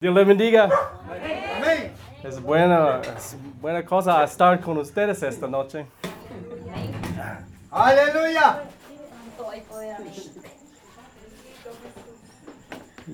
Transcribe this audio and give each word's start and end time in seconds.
Dios 0.00 0.14
le 0.14 0.24
bendiga. 0.24 0.70
Es 2.24 2.40
buena, 2.40 3.02
es 3.02 3.36
buena 3.60 3.84
cosa 3.84 4.24
estar 4.24 4.58
con 4.58 4.78
ustedes 4.78 5.22
esta 5.22 5.46
noche. 5.46 5.84
Aleluya. 7.70 8.62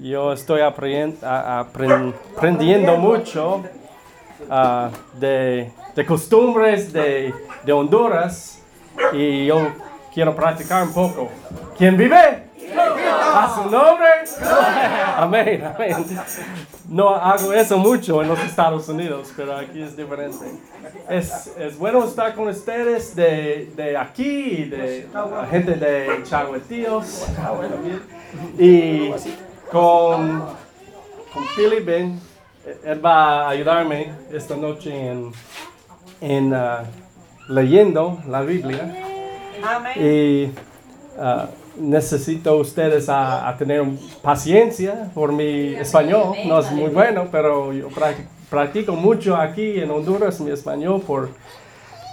Yo 0.01 0.33
estoy 0.33 0.61
aprendiendo 0.61 2.97
mucho 2.99 3.65
ah, 4.49 4.91
de, 5.15 5.73
de 5.93 6.07
costumbres 6.07 6.93
de, 6.93 7.35
de 7.65 7.73
Honduras 7.73 8.63
y 9.13 9.47
yo 9.47 9.73
quiero 10.15 10.37
practicar 10.37 10.85
un 10.85 10.95
poco. 10.95 11.31
¿Quién 11.77 11.97
vive? 11.97 12.46
A 13.37 13.55
su 13.55 13.71
nombre. 13.71 14.07
Amén, 15.17 15.63
amén. 15.63 16.07
No 16.89 17.15
hago 17.15 17.53
eso 17.53 17.77
mucho 17.77 18.23
en 18.23 18.29
los 18.29 18.39
Estados 18.43 18.89
Unidos, 18.89 19.31
pero 19.37 19.57
aquí 19.57 19.83
es 19.83 19.95
diferente. 19.95 20.47
Es, 21.09 21.53
es 21.59 21.77
bueno 21.77 22.03
estar 22.05 22.35
con 22.35 22.49
ustedes 22.49 23.15
de, 23.15 23.71
de 23.77 23.97
aquí, 23.97 24.65
de 24.65 25.07
la 25.13 25.47
gente 25.51 25.75
de 25.75 26.23
Chagüetíos 26.25 27.27
también. 27.37 28.01
Y 28.59 29.11
con, 29.71 30.43
con 31.35 31.45
Philip 31.55 31.85
Ben, 31.85 32.21
él 32.85 33.05
va 33.05 33.43
a 33.43 33.49
ayudarme 33.51 34.13
esta 34.33 34.57
noche 34.57 35.11
en, 35.11 35.33
en 36.23 36.55
ah, 36.55 36.85
leyendo 37.49 38.19
la 38.29 38.41
Biblia. 38.41 38.95
Y 39.97 40.51
ah, 41.19 41.49
necesito 41.79 42.57
ustedes 42.57 43.09
a, 43.09 43.49
a 43.49 43.57
tener 43.57 43.85
paciencia 44.23 45.11
por 45.15 45.33
mi 45.33 45.75
español. 45.75 46.35
No 46.47 46.59
es 46.59 46.71
muy 46.73 46.91
bueno, 46.91 47.27
pero 47.31 47.73
yo 47.73 47.89
practi- 47.91 48.27
practico 48.51 48.93
mucho 48.93 49.37
aquí 49.37 49.79
en 49.81 49.91
Honduras 49.91 50.41
mi 50.41 50.51
español 50.51 51.03
por 51.07 51.31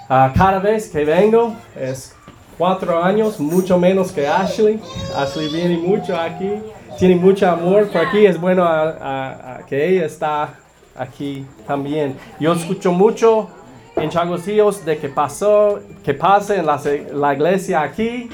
ah, 0.10 0.32
cada 0.36 0.60
vez 0.60 0.90
que 0.90 1.06
vengo. 1.06 1.56
Es 1.80 2.16
cuatro 2.58 3.04
años, 3.04 3.40
mucho 3.40 3.78
menos 3.78 4.12
que 4.12 4.28
Ashley. 4.28 4.80
Ashley 5.16 5.50
viene 5.50 5.78
mucho 5.78 6.16
aquí, 6.18 6.52
tiene 7.00 7.16
mucho 7.16 7.50
amor 7.50 7.88
por 7.90 8.02
aquí. 8.06 8.26
Es 8.26 8.40
bueno 8.40 8.64
a- 8.64 8.90
a- 8.90 9.56
a 9.58 9.66
que 9.66 9.88
ella 9.90 10.06
está 10.06 10.54
aquí 10.96 11.46
también. 11.66 12.16
Yo 12.40 12.54
escucho 12.54 12.92
mucho 12.92 13.50
en 13.96 14.10
Chagosillos 14.10 14.84
de 14.86 14.98
que 14.98 15.08
pasó, 15.10 15.80
que 16.04 16.14
pase 16.14 16.58
en 16.58 16.66
la, 16.66 16.82
la 17.14 17.34
iglesia 17.34 17.82
aquí. 17.82 18.30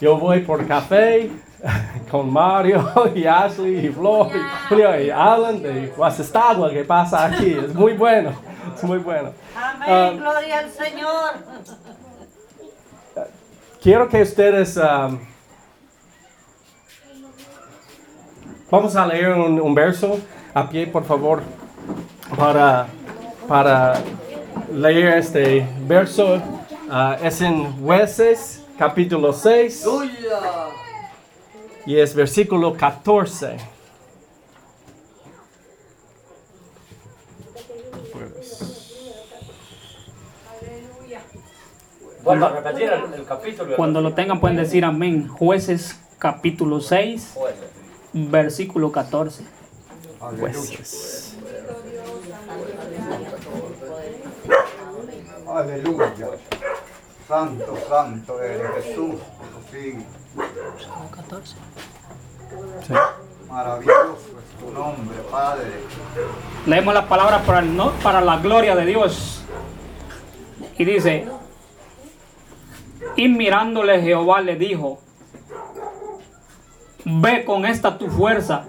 Yo 0.00 0.16
voy 0.16 0.40
por 0.40 0.66
café 0.66 1.30
con 2.10 2.32
Mario 2.32 2.88
y 3.14 3.26
Ashley 3.26 3.86
y 3.86 3.88
Flo 3.88 4.28
y 4.28 4.68
Julio 4.68 5.00
y 5.00 5.10
Alan 5.10 5.60
de 5.62 5.88
Guasestagua 5.96 6.70
que 6.70 6.84
pasa 6.84 7.26
aquí. 7.26 7.52
Es 7.52 7.74
muy 7.74 7.94
bueno, 7.94 8.32
es 8.76 8.84
muy 8.84 8.98
bueno. 8.98 9.32
Amén, 9.56 9.88
Ah, 9.88 10.12
gloria 10.16 10.58
al 10.60 10.70
Señor. 10.70 11.30
Quiero 13.82 14.08
que 14.08 14.22
ustedes... 14.22 14.76
um, 14.76 15.18
vamos 18.70 18.94
a 18.96 19.06
leer 19.06 19.32
un, 19.32 19.60
un 19.60 19.74
verso 19.74 20.18
a 20.54 20.68
pie, 20.68 20.86
por 20.86 21.04
favor, 21.04 21.42
para, 22.36 22.86
para 23.46 23.94
leer 24.72 25.18
este 25.18 25.66
verso. 25.86 26.40
Ah, 26.90 27.16
es 27.22 27.40
en 27.40 27.80
Jueces, 27.80 28.64
capítulo 28.78 29.32
6, 29.32 29.86
y 31.86 31.98
es 31.98 32.14
versículo 32.14 32.74
14. 32.74 33.56
Vuelvo 42.22 42.44
a 42.44 42.48
repetir 42.50 42.90
el, 42.90 43.14
el 43.14 43.24
capítulo. 43.24 43.76
Cuando 43.76 44.00
lo 44.00 44.14
tengan 44.14 44.38
pueden 44.38 44.58
decir 44.58 44.84
amén. 44.84 45.28
Jueces 45.28 45.98
capítulo 46.18 46.80
6, 46.80 47.36
versículo 48.12 48.92
14. 48.92 49.44
Jueces. 50.38 51.36
Aleluya. 55.48 56.12
Santo, 57.28 57.76
santo 57.86 58.42
eres 58.42 58.86
Jesús. 58.86 59.16
Sí, 59.70 59.98
14. 61.14 61.56
Sí. 62.86 62.94
maravilloso 63.50 64.16
es 64.16 64.58
tu 64.58 64.72
nombre, 64.72 65.18
Padre. 65.30 65.64
Leemos 66.64 66.94
la 66.94 67.06
palabra 67.06 67.42
para, 67.42 67.58
el 67.58 67.76
no, 67.76 67.90
para 68.02 68.22
la 68.22 68.38
gloria 68.38 68.74
de 68.74 68.86
Dios. 68.86 69.44
Y 70.78 70.86
dice, 70.86 71.28
y 73.14 73.28
mirándole 73.28 74.00
Jehová 74.00 74.40
le 74.40 74.56
dijo, 74.56 74.98
ve 77.04 77.44
con 77.44 77.66
esta 77.66 77.98
tu 77.98 78.08
fuerza 78.08 78.64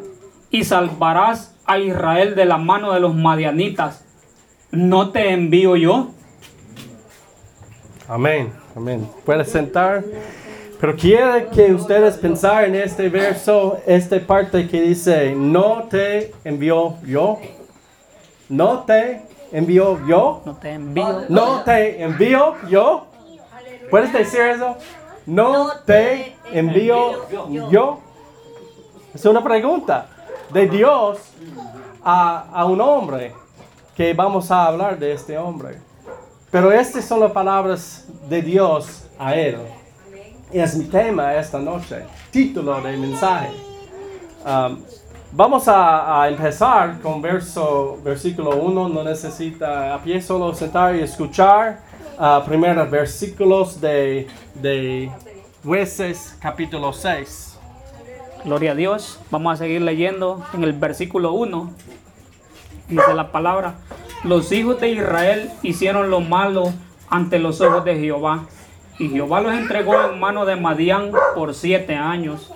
y 0.52 0.66
salvarás 0.66 1.56
a 1.66 1.78
Israel 1.78 2.36
de 2.36 2.44
la 2.44 2.58
mano 2.58 2.92
de 2.92 3.00
los 3.00 3.16
madianitas. 3.16 4.04
¿No 4.72 5.12
te 5.12 5.32
envío 5.32 5.78
yo? 5.78 6.10
Amén, 8.10 8.52
amén. 8.76 9.08
Puedes 9.24 9.52
sentar. 9.52 10.04
Pero 10.80 10.96
quiero 10.96 11.48
que 11.52 11.72
ustedes 11.72 12.18
pensar 12.18 12.64
en 12.64 12.74
este 12.74 13.08
verso, 13.08 13.78
esta 13.86 14.20
parte 14.20 14.68
que 14.68 14.82
dice, 14.82 15.36
no 15.36 15.84
te 15.84 16.34
envió 16.44 16.96
yo. 17.06 17.38
No 18.50 18.80
te 18.80 19.22
envió 19.52 20.04
yo. 20.08 20.42
No 20.44 20.56
te 20.56 20.72
envío. 20.72 21.26
No 21.30 21.62
te 21.64 22.02
envío 22.02 22.56
yo. 22.68 23.06
¿Puedes 23.92 24.12
decir 24.12 24.42
eso? 24.42 24.76
No 25.28 25.70
te 25.86 26.36
envío 26.52 27.30
yo. 27.70 28.00
Es 29.14 29.24
una 29.24 29.44
pregunta 29.44 30.08
de 30.52 30.68
Dios 30.68 31.20
a, 32.04 32.48
a 32.52 32.66
un 32.66 32.82
hombre 32.82 33.34
que 33.96 34.16
vamos 34.16 34.50
a 34.50 34.66
hablar 34.66 34.98
de 34.98 35.14
este 35.14 35.38
hombre. 35.38 35.89
Pero 36.52 36.72
estas 36.72 37.06
son 37.06 37.20
las 37.20 37.32
palabras 37.32 38.08
de 38.28 38.42
Dios 38.42 39.08
a 39.20 39.36
él. 39.36 39.58
Es 40.52 40.76
mi 40.76 40.86
tema 40.86 41.36
esta 41.36 41.60
noche, 41.60 42.04
título 42.32 42.82
del 42.82 42.98
mensaje. 42.98 43.52
Um, 44.44 44.80
vamos 45.32 45.68
a, 45.68 46.24
a 46.24 46.28
empezar 46.30 47.00
con 47.02 47.22
verso, 47.22 48.00
versículo 48.04 48.56
1. 48.56 48.90
No 48.90 49.04
necesita 49.04 49.94
a 49.94 50.02
pie 50.02 50.22
solo 50.22 50.54
sentar 50.56 50.96
y 50.96 51.02
escuchar. 51.02 51.82
uh, 52.18 52.44
primeros 52.46 52.90
versículos 52.90 53.80
de, 53.80 54.28
de 54.56 55.12
Jueces 55.64 56.36
capítulo 56.42 56.94
6. 56.94 57.60
Gloria 58.44 58.72
a 58.72 58.76
Dios. 58.76 59.20
Vamos 59.30 59.54
a 59.54 59.58
seguir 59.58 59.82
leyendo 59.84 60.44
en 60.54 60.64
el 60.64 60.74
versículo 60.74 61.34
1. 61.34 61.72
Dice 62.88 63.14
la 63.14 63.32
palabra, 63.32 63.76
los 64.24 64.52
hijos 64.52 64.82
de 64.82 64.90
Israel 64.90 65.50
hicieron 65.64 66.10
lo 66.10 66.20
malo 66.20 66.74
ante 67.10 67.40
los 67.40 67.62
ojos 67.62 67.86
de 67.86 67.98
Jehová. 67.98 68.46
Y 68.98 69.08
Jehová 69.08 69.40
los 69.40 69.54
entregó 69.54 69.96
en 70.10 70.20
mano 70.20 70.46
de 70.46 70.58
Madián 70.58 71.12
por 71.36 71.54
siete 71.54 71.96
años. 71.96 72.52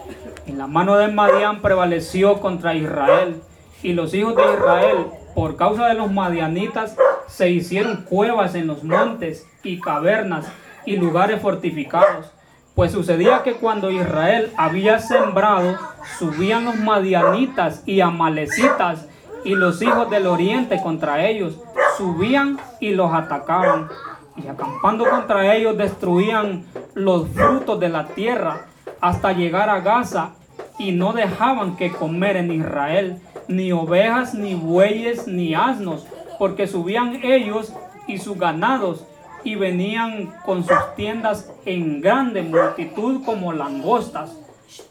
Y 0.45 0.51
la 0.51 0.67
mano 0.67 0.97
de 0.97 1.07
Madián 1.07 1.61
prevaleció 1.61 2.41
contra 2.41 2.75
Israel. 2.75 3.41
Y 3.81 3.93
los 3.93 4.13
hijos 4.13 4.35
de 4.35 4.43
Israel, 4.43 5.07
por 5.35 5.55
causa 5.55 5.87
de 5.87 5.93
los 5.93 6.11
madianitas, 6.11 6.97
se 7.27 7.49
hicieron 7.49 8.03
cuevas 8.03 8.55
en 8.55 8.67
los 8.67 8.83
montes 8.83 9.47
y 9.63 9.79
cavernas 9.79 10.45
y 10.85 10.97
lugares 10.97 11.41
fortificados. 11.41 12.27
Pues 12.75 12.91
sucedía 12.91 13.43
que 13.43 13.53
cuando 13.53 13.89
Israel 13.89 14.51
había 14.57 14.99
sembrado, 14.99 15.77
subían 16.19 16.65
los 16.65 16.75
madianitas 16.75 17.83
y 17.85 18.01
amalecitas 18.01 19.07
y 19.43 19.55
los 19.55 19.81
hijos 19.81 20.09
del 20.09 20.27
oriente 20.27 20.81
contra 20.81 21.27
ellos, 21.27 21.59
subían 21.97 22.59
y 22.79 22.91
los 22.91 23.13
atacaban. 23.13 23.89
Y 24.35 24.47
acampando 24.47 25.07
contra 25.09 25.55
ellos 25.55 25.77
destruían 25.77 26.65
los 26.93 27.27
frutos 27.29 27.79
de 27.79 27.89
la 27.89 28.07
tierra 28.07 28.65
hasta 28.99 29.33
llegar 29.33 29.69
a 29.69 29.81
Gaza 29.81 30.31
y 30.79 30.91
no 30.91 31.13
dejaban 31.13 31.75
que 31.75 31.91
comer 31.91 32.37
en 32.37 32.51
Israel 32.51 33.21
ni 33.47 33.71
ovejas, 33.71 34.33
ni 34.33 34.55
bueyes, 34.55 35.27
ni 35.27 35.53
asnos, 35.53 36.07
porque 36.39 36.67
subían 36.67 37.19
ellos 37.23 37.73
y 38.07 38.17
sus 38.17 38.37
ganados 38.37 39.05
y 39.43 39.55
venían 39.55 40.33
con 40.45 40.63
sus 40.63 40.95
tiendas 40.95 41.51
en 41.65 42.01
grande 42.01 42.41
multitud 42.41 43.23
como 43.25 43.53
langostas. 43.53 44.37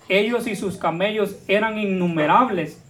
Ellos 0.08 0.46
y 0.46 0.56
sus 0.56 0.76
camellos 0.76 1.37
eran 1.48 1.78
innumerables. 1.78 2.81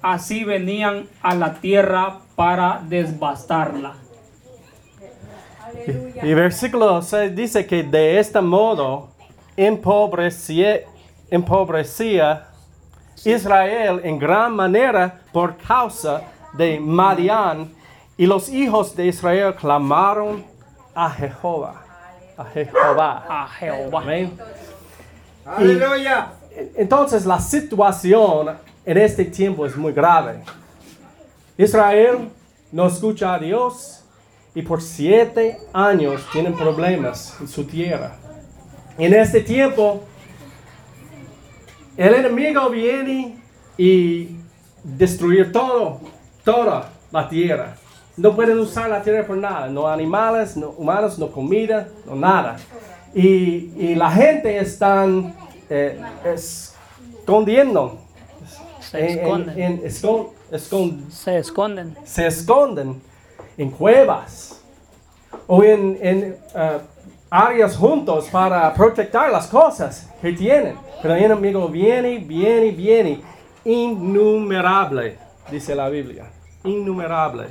Así 0.00 0.44
venían 0.44 1.08
a 1.22 1.34
la 1.34 1.54
tierra 1.54 2.18
para 2.36 2.80
desbastarla. 2.84 3.94
Y 6.22 6.34
versículo 6.34 7.02
6 7.02 7.34
dice 7.34 7.66
que 7.66 7.82
de 7.82 8.18
este 8.18 8.40
modo 8.40 9.08
empobrecía, 9.56 10.80
empobrecía 11.30 12.48
Israel 13.24 14.00
en 14.04 14.18
gran 14.18 14.54
manera 14.54 15.20
por 15.32 15.56
causa 15.56 16.22
de 16.54 16.78
Madián 16.80 17.72
y 18.16 18.26
los 18.26 18.48
hijos 18.48 18.94
de 18.96 19.06
Israel 19.06 19.54
clamaron 19.54 20.44
a 20.94 21.10
Jehová. 21.10 21.82
A 22.36 22.44
Jehová. 22.44 23.24
A 23.28 23.48
Jehová. 23.48 24.00
Amén. 24.02 24.38
Aleluya. 25.44 26.32
Entonces 26.76 27.24
la 27.24 27.40
situación 27.40 28.56
en 28.84 28.98
este 28.98 29.24
tiempo 29.24 29.66
es 29.66 29.76
muy 29.76 29.92
grave. 29.92 30.42
Israel 31.56 32.30
no 32.72 32.86
escucha 32.86 33.34
a 33.34 33.38
Dios 33.38 34.04
y 34.54 34.62
por 34.62 34.82
siete 34.82 35.58
años 35.72 36.26
tienen 36.32 36.54
problemas 36.54 37.36
en 37.40 37.48
su 37.48 37.64
tierra. 37.64 38.16
En 38.96 39.14
este 39.14 39.40
tiempo, 39.40 40.02
el 41.96 42.14
enemigo 42.14 42.68
viene 42.70 43.38
y 43.76 44.36
destruir 44.82 45.52
todo, 45.52 46.00
toda 46.44 46.90
la 47.10 47.28
tierra. 47.28 47.76
No 48.16 48.34
pueden 48.34 48.58
usar 48.58 48.90
la 48.90 49.02
tierra 49.02 49.24
por 49.26 49.36
nada, 49.36 49.68
no 49.68 49.86
animales, 49.86 50.56
no 50.56 50.70
humanos, 50.70 51.18
no 51.18 51.30
comida, 51.30 51.88
no 52.04 52.16
nada. 52.16 52.56
Y, 53.14 53.72
y 53.76 53.94
la 53.94 54.10
gente 54.10 54.58
están 54.58 55.34
eh, 55.70 56.00
escondiendo. 56.24 57.98
Se 58.90 58.98
en- 58.98 59.04
en- 59.04 59.18
esconden. 59.18 59.58
en- 59.62 59.82
escon- 59.82 60.28
escon- 60.50 61.10
Se 61.10 61.38
esconden. 61.38 61.96
se 62.04 62.26
esconden 62.26 63.00
en 63.56 63.70
cuevas 63.70 64.60
o 65.46 65.62
en, 65.62 65.98
en, 66.00 66.36
eh, 66.54 66.78
áreas 67.30 67.76
juntos 67.76 68.28
para 68.30 68.72
proteger 68.74 69.30
las 69.30 69.46
cosas 69.48 70.08
que 70.22 70.32
tienen. 70.32 70.76
Pero 71.02 71.14
el 71.14 71.24
enemigo 71.24 71.68
viene, 71.68 72.18
viene, 72.18 72.70
viene. 72.70 73.20
Innumerable, 73.64 75.18
dice 75.50 75.74
la 75.74 75.88
Biblia. 75.88 76.24
Innumerable. 76.64 77.46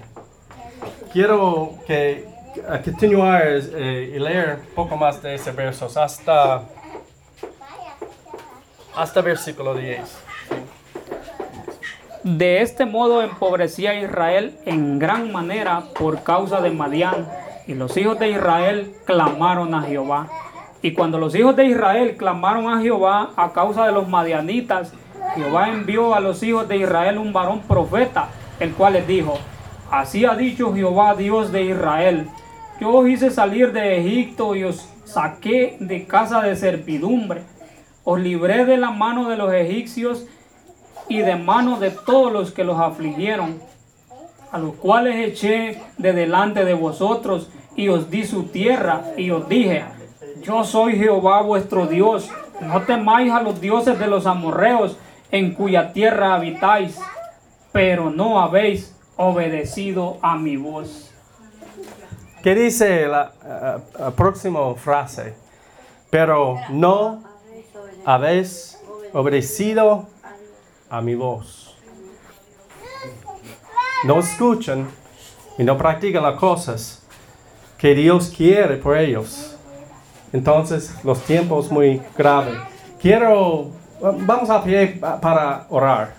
Quiero 1.14 1.76
que 1.86 2.26
eh, 2.56 2.82
continuar 2.84 3.44
eh, 3.46 4.14
y 4.16 4.20
leer 4.20 4.60
un 4.70 4.74
poco 4.76 4.98
más 4.98 5.22
de 5.22 5.36
esos 5.36 5.56
versos 5.56 5.96
hasta, 5.96 6.64
hasta 8.96 9.22
versículo 9.22 9.76
10. 9.76 10.00
De 12.24 12.62
este 12.62 12.86
modo 12.86 13.22
empobrecía 13.22 14.02
Israel 14.02 14.58
en 14.66 14.98
gran 14.98 15.32
manera 15.32 15.84
por 15.98 16.24
causa 16.24 16.62
de 16.62 16.72
Madián, 16.72 17.28
y 17.68 17.74
los 17.74 17.96
hijos 17.98 18.18
de 18.18 18.32
Israel 18.32 18.96
clamaron 19.06 19.76
a 19.76 19.84
Jehová. 19.84 20.28
Y 20.82 20.94
cuando 20.94 21.20
los 21.20 21.36
hijos 21.36 21.56
de 21.56 21.66
Israel 21.66 22.16
clamaron 22.18 22.70
a 22.70 22.82
Jehová 22.82 23.32
a 23.36 23.52
causa 23.52 23.86
de 23.86 23.92
los 23.92 24.08
madianitas, 24.08 24.94
Jehová 25.36 25.70
envió 25.70 26.16
a 26.16 26.20
los 26.20 26.42
hijos 26.44 26.68
de 26.68 26.78
Israel 26.78 27.18
un 27.18 27.34
varón 27.34 27.62
profeta, 27.62 28.30
el 28.60 28.74
cual 28.74 28.94
les 28.94 29.08
dijo, 29.08 29.38
Así 29.92 30.26
ha 30.26 30.36
dicho 30.36 30.74
Jehová 30.74 31.16
Dios 31.16 31.52
de 31.52 31.64
Israel, 31.64 32.28
yo 32.80 32.90
os 32.90 33.08
hice 33.08 33.32
salir 33.32 33.74
de 33.74 34.00
Egipto 34.00 34.56
y 34.56 34.64
os 34.64 34.90
saqué 35.06 35.78
de 35.80 36.06
casa 36.06 36.42
de 36.42 36.56
servidumbre, 36.56 37.42
os 38.04 38.20
libré 38.20 38.66
de 38.66 38.78
la 38.78 38.92
mano 38.92 39.30
de 39.30 39.38
los 39.38 39.52
egipcios 39.54 40.26
y 41.10 41.20
de 41.20 41.36
mano 41.36 41.80
de 41.80 41.92
todos 41.92 42.32
los 42.32 42.52
que 42.52 42.64
los 42.64 42.80
afligieron, 42.80 43.60
a 44.52 44.58
los 44.60 44.76
cuales 44.76 45.16
eché 45.28 45.82
de 45.98 46.14
delante 46.14 46.66
de 46.66 46.74
vosotros 46.74 47.50
y 47.76 47.90
os 47.90 48.10
di 48.10 48.26
su 48.26 48.44
tierra 48.44 49.04
y 49.18 49.32
os 49.32 49.48
dije, 49.48 49.86
yo 50.42 50.64
soy 50.64 50.98
Jehová 50.98 51.42
vuestro 51.42 51.88
Dios, 51.88 52.30
no 52.62 52.82
temáis 52.84 53.32
a 53.32 53.42
los 53.42 53.62
dioses 53.62 54.00
de 54.00 54.08
los 54.08 54.26
amorreos 54.26 54.98
en 55.32 55.54
cuya 55.54 55.94
tierra 55.94 56.34
habitáis, 56.34 56.98
pero 57.72 58.10
no 58.10 58.40
habéis 58.40 58.96
obedecido 59.18 60.18
a 60.22 60.38
mi 60.38 60.58
voz. 60.58 61.14
¿Qué 62.44 62.56
dice 62.56 63.08
la 63.08 63.34
eh, 63.44 63.78
eh, 64.00 64.12
próxima 64.16 64.74
frase? 64.76 65.36
Pero 66.10 66.58
no 66.70 67.24
habéis 68.06 68.80
obedecido 69.14 70.08
a 70.90 71.02
mi 71.02 71.16
voz. 71.16 71.76
No 74.04 74.20
escuchan 74.20 74.88
y 75.58 75.64
no 75.64 75.78
practican 75.78 76.24
las 76.24 76.40
cosas 76.40 77.04
que 77.78 77.94
Dios 77.96 78.32
quiere 78.36 78.78
por 78.78 78.98
ellos. 78.98 79.56
Entonces, 80.34 80.94
los 81.04 81.22
tiempos 81.24 81.72
muy 81.72 82.02
graves. 82.18 82.58
Quiero, 83.02 83.72
vamos 84.02 84.50
a 84.50 84.64
pie 84.64 84.88
pa- 85.00 85.20
para 85.20 85.66
orar 85.70 86.16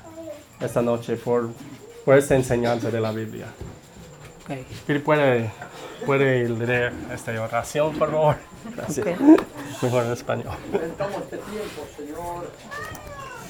esta 0.60 0.82
noche 0.82 1.16
por, 1.16 1.50
por 2.04 2.16
esta 2.16 2.34
enseñanza 2.34 2.90
de 2.90 3.00
la 3.00 3.12
Biblia. 3.12 3.46
Ok. 4.44 4.56
Philip, 4.86 5.04
¿puede, 5.04 5.50
puede 6.06 6.48
leer 6.48 6.92
esta 7.12 7.32
oración, 7.40 7.96
por 7.98 8.10
favor? 8.10 8.36
Gracias. 8.76 9.06
Mejor 9.82 10.04
en 10.06 10.12
español. 10.12 10.54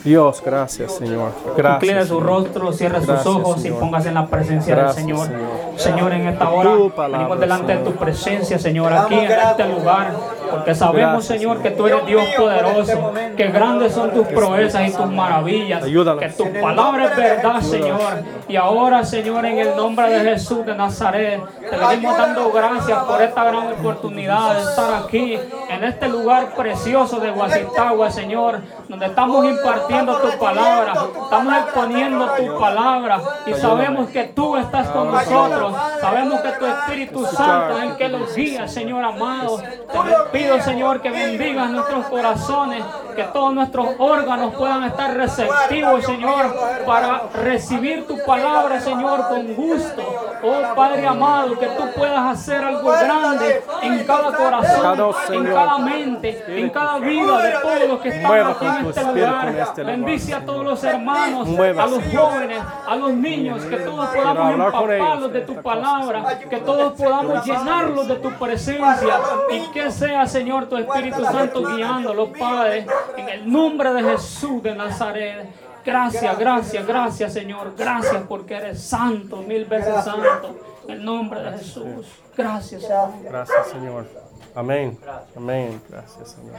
Dios, 0.04 0.42
gracias, 0.44 0.96
Señor. 0.96 1.32
Gracias. 1.56 2.08
su 2.08 2.20
rostro, 2.20 2.72
cierre 2.72 3.04
sus 3.04 3.26
ojos 3.26 3.64
y 3.64 3.70
póngase 3.70 4.08
en 4.08 4.14
la 4.14 4.26
presencia 4.26 4.74
Gracias, 4.74 5.06
del 5.06 5.16
Señor. 5.16 5.26
Señor. 5.26 5.50
Señor, 5.76 6.12
en 6.12 6.28
esta 6.28 6.50
hora 6.50 6.94
palabra, 6.94 7.18
venimos 7.18 7.40
delante 7.40 7.76
de 7.76 7.84
tu 7.84 7.92
presencia, 7.92 8.58
Señor, 8.58 8.92
aquí 8.92 9.14
en 9.14 9.30
este 9.30 9.68
lugar, 9.68 10.12
porque 10.50 10.74
sabemos, 10.74 10.98
Gracias, 11.14 11.38
Señor, 11.38 11.62
que 11.62 11.70
tú 11.70 11.86
eres 11.86 12.06
Dios 12.06 12.24
poderoso, 12.36 13.12
que 13.36 13.48
grandes 13.48 13.92
son 13.92 14.12
tus 14.12 14.26
proezas 14.28 14.88
y 14.88 14.92
tus 14.92 15.06
maravillas, 15.06 15.84
que 15.84 16.28
tu 16.36 16.52
palabra 16.60 17.06
es 17.06 17.16
verdad, 17.16 17.60
Señor. 17.60 18.24
Y 18.48 18.56
ahora, 18.56 19.04
Señor, 19.04 19.44
en 19.46 19.58
el 19.58 19.76
nombre 19.76 20.08
de 20.10 20.30
Jesús 20.30 20.64
de 20.64 20.74
Nazaret, 20.74 21.40
te 21.60 21.76
venimos 21.76 22.16
dando 22.16 22.50
gracias 22.50 22.98
por 23.04 23.20
esta 23.22 23.44
gran 23.44 23.72
oportunidad 23.72 24.54
de 24.54 24.60
estar 24.62 25.02
aquí, 25.02 25.38
en 25.68 25.84
este 25.84 26.08
lugar 26.08 26.54
precioso 26.54 27.20
de 27.20 27.30
Guasitagua, 27.30 28.10
Señor, 28.10 28.60
donde 28.88 29.06
estamos 29.06 29.44
impartiendo 29.44 30.16
tu 30.16 30.38
palabra, 30.38 30.94
estamos 31.24 31.54
exponiendo 31.56 32.26
tu 32.36 32.58
palabra 32.58 33.20
y 33.46 33.54
sabemos 33.54 34.08
que 34.10 34.24
tú 34.24 34.56
estás 34.56 34.88
con 34.88 35.10
nosotros, 35.10 35.74
sabemos 36.00 36.40
que 36.40 36.50
tu 36.52 36.66
Espíritu 36.66 37.26
Santo 37.26 37.78
es 37.78 37.84
el 37.84 37.96
que 37.96 38.08
los 38.08 38.34
guía, 38.34 38.66
Señor 38.66 39.04
amado. 39.04 39.58
Te 39.58 39.98
pido, 40.38 40.60
Señor, 40.60 41.00
que 41.00 41.10
bendigas 41.10 41.70
nuestros 41.70 42.06
corazones, 42.06 42.84
que 43.16 43.24
todos 43.24 43.52
nuestros 43.52 43.88
órganos 43.98 44.54
puedan 44.54 44.84
estar 44.84 45.16
receptivos, 45.16 46.04
Señor, 46.04 46.56
para 46.86 47.22
recibir 47.42 48.06
tu 48.06 48.16
palabra, 48.24 48.80
Señor, 48.80 49.28
con 49.28 49.54
gusto. 49.54 50.02
Oh 50.42 50.74
Padre 50.76 51.06
amado, 51.06 51.58
que 51.58 51.66
tú 51.66 51.82
puedas 51.96 52.38
hacer 52.38 52.62
algo 52.62 52.90
grande 52.90 53.64
en 53.82 54.04
cada 54.04 54.36
corazón, 54.36 55.14
en 55.32 55.44
cada 55.46 55.78
mente, 55.78 56.44
en 56.46 56.70
cada 56.70 56.98
vida 56.98 57.42
de 57.42 57.52
todos 57.60 57.88
los 57.88 58.00
que 58.00 58.08
están 58.10 58.46
aquí 58.46 58.66
en 58.66 58.86
este 58.86 59.04
lugar. 59.04 59.48
este 59.48 59.82
lugar. 59.82 59.96
Bendice 59.96 60.34
a 60.34 60.44
todos 60.44 60.64
los 60.64 60.84
hermanos, 60.84 61.48
a 61.48 61.86
los 61.86 62.04
jóvenes, 62.14 62.62
a 62.86 62.96
los 62.96 63.12
niños, 63.14 63.64
que 63.64 63.76
todos 63.78 64.08
podamos 64.10 64.52
empaparlos 64.52 65.32
de 65.32 65.40
tu 65.40 65.54
palabra, 65.60 66.38
que 66.48 66.56
todos 66.58 66.92
podamos 66.92 67.44
llenarlos 67.44 68.06
de 68.06 68.16
tu 68.16 68.30
presencia 68.30 69.20
y 69.50 69.60
que 69.72 69.90
sea, 69.90 70.27
Señor, 70.28 70.68
tu 70.68 70.76
Espíritu 70.76 71.24
Santo 71.24 71.76
guiándolos, 71.76 72.30
Padre, 72.38 72.86
en 73.16 73.28
el 73.28 73.50
nombre 73.50 73.92
de 73.94 74.02
Jesús 74.02 74.62
de 74.62 74.74
Nazaret. 74.74 75.48
Gracias, 75.84 76.38
gracias, 76.38 76.86
gracias, 76.86 77.32
Señor. 77.32 77.74
Gracias 77.76 78.22
porque 78.28 78.54
eres 78.54 78.82
santo, 78.82 79.38
mil 79.38 79.64
veces 79.64 80.04
santo. 80.04 80.56
En 80.86 80.94
el 80.94 81.04
nombre 81.04 81.40
de 81.42 81.58
Jesús. 81.58 82.06
Gracias, 82.36 82.82
Señor. 82.82 83.10
Gracias, 83.22 83.66
Señor. 83.68 84.06
Amén. 84.54 84.98
Amén. 85.36 85.80
Gracias, 85.88 86.30
Señor. 86.30 86.56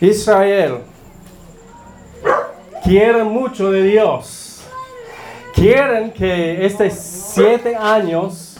Israel 0.00 0.82
quieren 2.82 3.28
mucho 3.28 3.70
de 3.70 3.82
Dios. 3.82 4.62
Quieren 5.54 6.10
que 6.10 6.64
estos 6.64 6.92
siete 6.94 7.76
años 7.76 8.58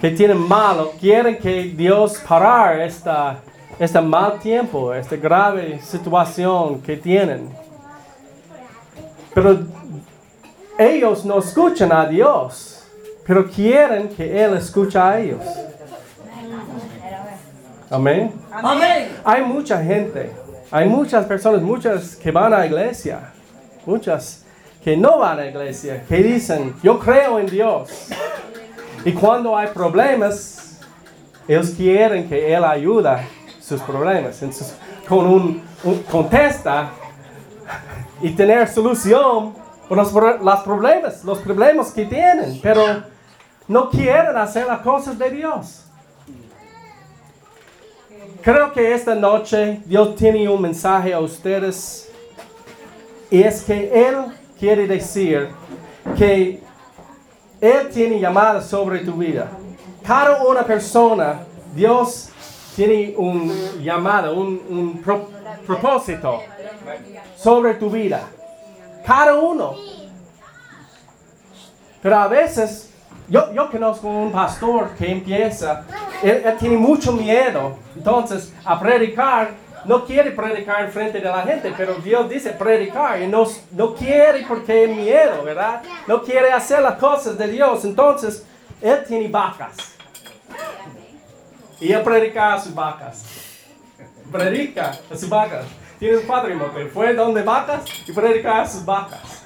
que 0.00 0.10
tienen 0.10 0.38
malo, 0.38 0.92
quieren 0.98 1.36
que 1.36 1.64
Dios 1.64 2.18
parar 2.26 2.80
esta, 2.80 3.40
este 3.78 4.00
mal 4.00 4.38
tiempo, 4.38 4.94
esta 4.94 5.16
grave 5.16 5.80
situación 5.82 6.80
que 6.80 6.96
tienen. 6.96 7.50
Pero 9.34 9.58
ellos 10.78 11.24
no 11.24 11.38
escuchan 11.38 11.92
a 11.92 12.06
Dios, 12.06 12.84
pero 13.26 13.46
quieren 13.48 14.08
que 14.08 14.42
Él 14.42 14.56
escuche 14.56 14.98
a 14.98 15.20
ellos. 15.20 15.44
Amén. 17.90 18.32
Hay 19.24 19.42
mucha 19.42 19.82
gente, 19.82 20.30
hay 20.70 20.88
muchas 20.88 21.24
personas, 21.26 21.62
muchas 21.62 22.16
que 22.16 22.30
van 22.30 22.52
a 22.54 22.58
la 22.58 22.66
iglesia, 22.66 23.32
muchas 23.86 24.44
que 24.84 24.96
no 24.96 25.18
van 25.18 25.32
a 25.32 25.42
la 25.42 25.46
iglesia, 25.48 26.04
que 26.08 26.16
dicen, 26.22 26.74
yo 26.82 26.98
creo 26.98 27.38
en 27.38 27.46
Dios, 27.46 27.90
Y 29.04 29.12
cuando 29.12 29.56
hay 29.56 29.68
problemas, 29.68 30.78
ellos 31.48 31.70
quieren 31.70 32.28
que 32.28 32.54
Él 32.54 32.62
ayuda 32.64 33.24
sus 33.58 33.80
problemas. 33.80 34.42
Entonces, 34.42 34.76
con 35.08 35.26
un, 35.26 35.62
contesta 36.10 36.90
y 38.20 38.30
tener 38.32 38.68
solución 38.68 39.54
pro- 39.88 40.36
los 40.38 40.60
problemas, 40.60 41.24
los 41.24 41.38
problemas 41.38 41.92
que 41.92 42.04
tienen, 42.04 42.60
pero 42.62 42.82
no 43.68 43.88
quieren 43.88 44.36
hacer 44.36 44.66
las 44.66 44.80
cosas 44.80 45.18
de 45.18 45.30
Dios. 45.30 45.86
Creo 48.42 48.72
que 48.72 48.94
esta 48.94 49.14
noche 49.14 49.80
Dios 49.84 50.14
tiene 50.16 50.48
un 50.48 50.62
mensaje 50.62 51.12
a 51.12 51.20
ustedes 51.20 52.10
y 53.30 53.42
es 53.42 53.62
que 53.62 53.90
Él 54.08 54.16
quiere 54.58 54.86
decir 54.86 55.48
que 56.16 56.60
Él 57.60 57.88
tiene 57.92 58.18
llamada 58.18 58.62
sobre 58.62 59.00
tu 59.00 59.12
vida. 59.14 59.50
Cada 60.06 60.42
una 60.42 60.64
persona, 60.64 61.40
Dios 61.74 62.30
tiene 62.74 63.14
un 63.16 63.52
llamado, 63.82 64.34
un, 64.34 64.60
un 64.70 65.02
pro- 65.02 65.28
propósito 65.66 66.40
sobre 67.36 67.74
tu 67.74 67.90
vida. 67.90 68.22
Cada 69.06 69.34
uno. 69.38 69.74
Pero 72.02 72.16
a 72.16 72.26
veces, 72.28 72.89
yo, 73.30 73.70
conozco 73.70 74.08
un 74.08 74.32
pastor 74.32 74.90
que 74.98 75.08
empieza, 75.08 75.84
él, 76.20 76.42
tiene 76.58 76.76
mucho 76.76 77.12
miedo, 77.12 77.76
entonces 77.94 78.52
a 78.64 78.78
predicar, 78.80 79.52
no 79.84 80.04
quiere 80.04 80.32
predicar 80.32 80.84
en 80.84 80.90
frente 80.90 81.20
de 81.20 81.28
la 81.28 81.42
gente, 81.42 81.72
pero 81.76 81.94
Dios 81.94 82.28
dice 82.28 82.50
predicar 82.50 83.22
y 83.22 83.28
no, 83.28 83.46
no 83.70 83.94
quiere 83.94 84.44
porque 84.46 84.84
es 84.84 84.96
miedo, 84.96 85.44
¿verdad? 85.44 85.80
No 86.08 86.22
quiere 86.22 86.50
hacer 86.52 86.82
las 86.82 86.98
cosas 86.98 87.38
de 87.38 87.46
Dios, 87.46 87.84
entonces 87.84 88.44
él 88.82 89.04
tiene 89.06 89.28
vacas. 89.28 89.76
Y 91.78 91.92
él 91.92 92.02
predica 92.02 92.54
a 92.54 92.60
sus 92.60 92.74
vacas. 92.74 93.24
Predica 94.30 94.98
a 95.10 95.16
sus 95.16 95.28
vacas. 95.28 95.66
Tiene 96.00 96.18
un 96.18 96.26
patrimonio, 96.26 96.90
fue 96.92 97.14
donde 97.14 97.42
vacas 97.42 97.82
y 98.08 98.12
predica 98.12 98.62
a 98.62 98.66
sus 98.66 98.84
vacas. 98.84 99.44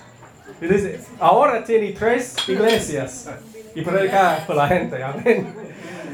Y 0.59 0.67
dice, 0.67 1.01
ahora 1.21 1.63
tiene 1.63 1.93
tres 1.93 2.37
iglesias 2.49 3.29
y 3.75 3.83
predica 3.83 4.45
por 4.47 4.57
la 4.57 4.69
gente. 4.69 5.03
Amén. 5.03 5.55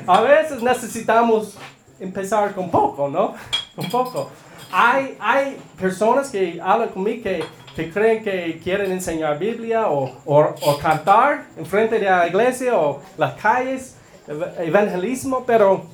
A 0.07 0.21
veces 0.23 0.63
necesitamos 0.63 1.57
empezar 1.99 2.55
con 2.55 2.71
poco, 2.71 3.09
¿no? 3.09 3.35
Con 3.77 3.91
poco. 3.91 4.31
Hay, 4.73 5.17
hay 5.21 5.57
personas 5.79 6.31
que 6.31 6.61
hablan 6.63 6.89
conmigo 6.91 7.23
que, 7.25 7.45
que 7.75 7.91
creen 7.91 8.23
que 8.23 8.61
quieren 8.63 8.91
enseñar 8.93 9.39
Biblia 9.39 9.89
o, 9.89 10.11
o, 10.25 10.39
o 10.63 10.79
cantar 10.79 11.45
en 11.57 11.67
frente 11.67 11.99
de 11.99 12.07
la 12.07 12.27
iglesia 12.29 12.79
o 12.79 13.01
las 13.19 13.35
calles, 13.35 13.97
ev- 14.29 14.53
evangelismo, 14.61 15.45
pero 15.47 15.85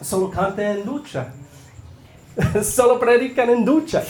solo 0.00 0.30
cantan 0.30 0.64
en 0.78 0.84
ducha. 0.84 1.28
solo 2.62 2.98
predican 2.98 3.48
en 3.50 3.64
ducha 3.64 4.02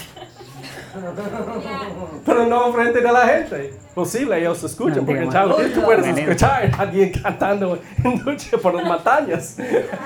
pero 2.24 2.46
no 2.46 2.72
frente 2.72 3.00
de 3.00 3.12
la 3.12 3.26
gente. 3.26 3.74
Posible 3.94 4.38
ellos 4.38 4.62
escuchan, 4.62 5.04
porque 5.06 5.22
en 5.22 5.30
Chavo 5.30 5.56
tú 5.74 5.82
puedes 5.82 6.06
escuchar 6.16 6.70
a 6.76 6.80
alguien 6.82 7.12
cantando 7.12 7.78
en 8.04 8.18
ducha 8.24 8.58
por 8.58 8.74
las 8.74 8.84
montañas. 8.86 9.56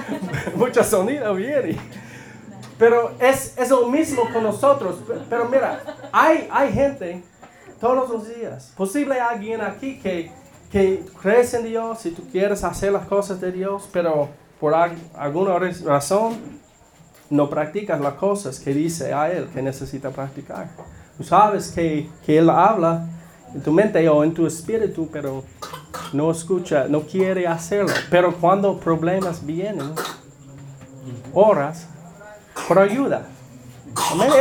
Mucho 0.54 0.84
sonido 0.84 1.34
viene. 1.34 1.76
Pero 2.78 3.12
es, 3.20 3.56
es 3.58 3.68
lo 3.70 3.86
mismo 3.88 4.22
con 4.32 4.42
nosotros. 4.42 4.96
Pero 5.28 5.46
mira, 5.46 5.80
hay, 6.12 6.48
hay 6.50 6.72
gente 6.72 7.22
todos 7.80 8.08
los 8.10 8.28
días. 8.34 8.72
Posible 8.76 9.20
alguien 9.20 9.60
aquí 9.60 9.98
que, 10.00 10.30
que 10.70 11.04
crees 11.20 11.52
en 11.54 11.64
Dios 11.64 12.04
y 12.06 12.10
tú 12.12 12.26
quieres 12.30 12.64
hacer 12.64 12.92
las 12.92 13.06
cosas 13.06 13.40
de 13.40 13.52
Dios, 13.52 13.88
pero 13.92 14.28
por 14.58 14.74
al- 14.74 14.96
alguna 15.16 15.58
razón 15.84 16.59
no 17.30 17.48
practicas 17.48 18.00
las 18.00 18.14
cosas 18.14 18.58
que 18.60 18.74
dice 18.74 19.14
a 19.14 19.30
Él 19.30 19.48
que 19.54 19.62
necesita 19.62 20.10
practicar. 20.10 20.68
Tú 21.16 21.24
sabes 21.24 21.68
que, 21.68 22.08
que 22.26 22.38
Él 22.38 22.50
habla 22.50 23.06
en 23.54 23.62
tu 23.62 23.72
mente 23.72 24.06
o 24.08 24.24
en 24.24 24.34
tu 24.34 24.46
espíritu, 24.46 25.08
pero 25.12 25.44
no 26.12 26.30
escucha, 26.30 26.86
no 26.88 27.02
quiere 27.02 27.46
hacerlo. 27.46 27.92
Pero 28.10 28.34
cuando 28.34 28.78
problemas 28.78 29.44
vienen, 29.44 29.92
oras 31.32 31.88
por 32.66 32.78
ayuda. 32.78 33.26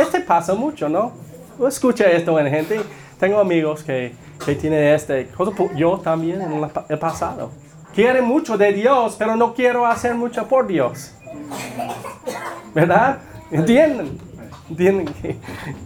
Este 0.00 0.20
pasa 0.20 0.54
mucho, 0.54 0.88
¿no? 0.88 1.12
Yo 1.58 1.68
escucho 1.68 2.04
esto 2.04 2.38
en 2.38 2.50
gente. 2.50 2.80
Tengo 3.18 3.38
amigos 3.38 3.82
que, 3.82 4.14
que 4.44 4.54
tienen 4.54 4.94
este 4.94 5.28
cosa. 5.28 5.52
Yo 5.76 5.98
también 5.98 6.40
en 6.40 6.70
el 6.88 6.98
pasado. 6.98 7.50
Quieren 7.94 8.24
mucho 8.24 8.56
de 8.56 8.72
Dios, 8.72 9.16
pero 9.18 9.36
no 9.36 9.52
quiero 9.52 9.84
hacer 9.86 10.14
mucho 10.14 10.46
por 10.46 10.66
Dios. 10.66 11.12
¿Verdad? 12.74 13.18
¿Entienden? 13.50 14.18
¿Entienden 14.68 15.06
que, 15.06 15.36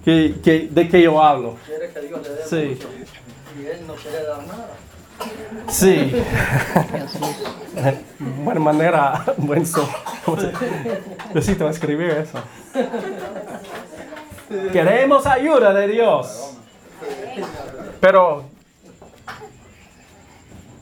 que- 0.04 0.40
que- 0.42 0.68
de 0.70 0.88
qué 0.88 1.02
yo 1.02 1.22
hablo? 1.22 1.56
Quiere 1.66 1.90
que 1.92 2.00
Dios 2.00 2.20
le 2.22 2.28
dé 2.30 2.44
Sí. 2.46 2.74
mucho 2.74 2.88
y 3.60 3.66
él 3.66 3.86
no 3.86 3.94
quiere 3.94 4.22
dar 4.24 4.46
nada. 4.46 4.68
Sí. 5.68 6.12
Buena 8.44 8.60
manera, 8.60 9.24
buen 9.38 9.64
so. 9.66 9.88
¿cómo 10.24 10.40
se- 10.40 10.52
Necesito 11.32 11.68
escribir 11.68 12.10
eso. 12.10 12.38
Queremos 14.72 15.26
ayuda 15.26 15.72
de 15.72 15.88
Dios. 15.88 16.56
Pero 18.00 18.44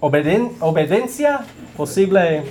obediencia 0.01 1.41
posible 1.77 2.43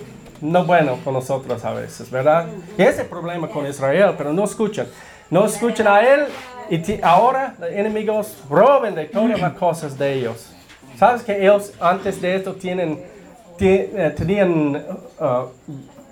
no 0.41 0.65
bueno 0.65 0.98
con 1.03 1.13
nosotros 1.13 1.63
a 1.63 1.71
veces, 1.74 2.10
¿verdad? 2.10 2.48
Y 2.77 2.81
ese 2.81 2.91
es 2.91 3.00
el 3.00 3.05
problema 3.05 3.48
con 3.48 3.65
Israel, 3.67 4.15
pero 4.17 4.33
no 4.33 4.43
escuchan. 4.43 4.88
No 5.29 5.45
escuchan 5.45 5.88
a 5.88 6.01
él 6.01 6.25
y 6.69 7.00
ahora 7.01 7.55
los 7.60 7.69
enemigos 7.69 8.38
roben 8.50 8.95
de 8.95 9.05
todas 9.05 9.39
las 9.39 9.53
cosas 9.53 9.98
de 9.98 10.13
ellos. 10.13 10.51
¿Sabes 10.98 11.24
que 11.24 11.41
ellos 11.41 11.74
antes 11.79 12.21
de 12.21 12.36
esto 12.36 12.53
tienen, 12.55 13.01
ti- 13.57 13.67
eh, 13.69 14.13
tenían 14.15 14.75
uh, 15.19 15.48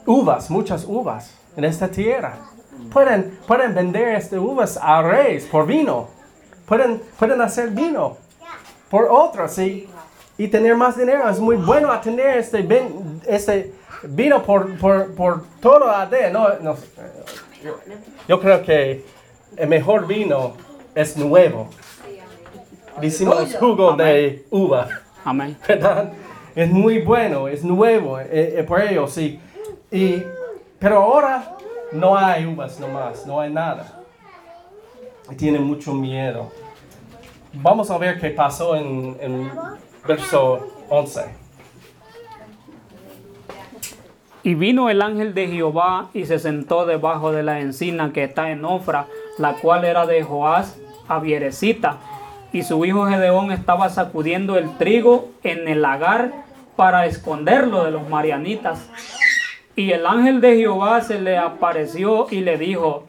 uvas, 0.06 0.50
muchas 0.50 0.86
uvas 0.86 1.36
en 1.58 1.66
esta 1.66 1.88
tierra? 1.90 2.38
Pueden, 2.94 3.38
pueden 3.46 3.76
vender 3.76 4.16
estas 4.16 4.40
uvas 4.40 4.80
a 4.82 5.02
reyes 5.02 5.44
por 5.46 5.66
vino. 5.66 6.08
Pueden, 6.66 7.02
pueden 7.18 7.42
hacer 7.42 7.72
vino 7.72 8.16
por 8.90 9.08
otros 9.12 9.58
y, 9.60 9.90
y 10.40 10.48
tener 10.48 10.74
más 10.76 10.98
dinero. 10.98 11.30
Es 11.30 11.38
muy 11.40 11.58
bueno 11.58 11.92
a 11.92 12.00
tener 12.00 12.38
este, 12.38 12.66
este 13.28 13.74
vino 14.04 14.42
por, 14.42 14.78
por, 14.78 15.14
por 15.14 15.44
todo 15.60 15.90
AD. 15.90 16.32
No, 16.32 16.48
no, 16.62 16.78
yo, 18.28 18.40
creo 18.40 18.64
que 18.64 19.04
el 19.58 19.68
mejor 19.68 20.08
vino 20.08 20.54
es 20.96 21.18
nuevo. 21.18 21.70
Decimos 23.02 23.54
jugo 23.60 23.94
de 23.94 24.46
uva. 24.50 24.88
Amén. 25.26 25.58
¿verdad? 25.68 26.14
Es 26.56 26.72
muy 26.72 27.02
bueno, 27.02 27.50
es 27.50 27.64
nuevo 27.66 28.18
eh, 28.20 28.28
eh, 28.60 28.64
por 28.64 28.82
ellos. 28.82 29.18
Y, 29.18 29.40
y- 29.92 30.24
pero 30.80 31.00
ahora 31.02 31.58
no 31.92 32.18
hay 32.18 32.46
uvas 32.46 32.80
nomás, 32.80 33.28
no 33.28 33.42
hay 33.42 33.52
nada. 33.52 34.04
Y 35.30 35.36
Tienen 35.36 35.64
mucho 35.64 35.94
miedo. 35.94 36.50
Vamos 37.52 37.92
a 37.92 37.98
ver 37.98 38.18
qué 38.22 38.30
pasó 38.30 38.78
en, 38.78 39.18
en 39.20 39.52
verso 40.08 40.68
11. 40.90 41.22
Y 44.44 44.56
vino 44.56 44.90
el 44.90 45.02
ángel 45.02 45.34
de 45.34 45.48
Jehová 45.48 46.10
y 46.14 46.26
se 46.26 46.40
sentó 46.40 46.86
debajo 46.86 47.32
de 47.32 47.44
la 47.44 47.60
encina 47.60 48.14
que 48.14 48.24
está 48.24 48.52
en 48.52 48.64
Ofra, 48.64 49.08
la 49.38 49.54
cual 49.56 49.86
era 49.86 50.06
de 50.06 50.24
Joás 50.24 50.80
Avierecita. 51.08 51.98
Y 52.54 52.64
su 52.64 52.84
hijo 52.86 53.06
Gedeón 53.06 53.52
estaba 53.52 53.90
sacudiendo 53.90 54.58
el 54.58 54.78
trigo 54.78 55.30
en 55.44 55.68
el 55.68 55.82
lagar 55.82 56.32
para 56.76 57.06
esconderlo 57.06 57.84
de 57.84 57.92
los 57.92 58.08
marianitas. 58.10 58.90
Y 59.76 59.92
el 59.92 60.06
ángel 60.06 60.42
de 60.42 60.56
Jehová 60.56 61.02
se 61.02 61.20
le 61.22 61.38
apareció 61.38 62.28
y 62.32 62.40
le 62.40 62.58
dijo, 62.58 63.06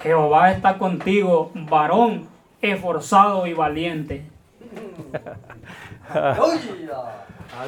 Jehová 0.00 0.50
está 0.50 0.76
contigo, 0.78 1.50
varón 1.54 2.26
esforzado 2.60 3.46
y 3.46 3.54
valiente. 3.54 4.26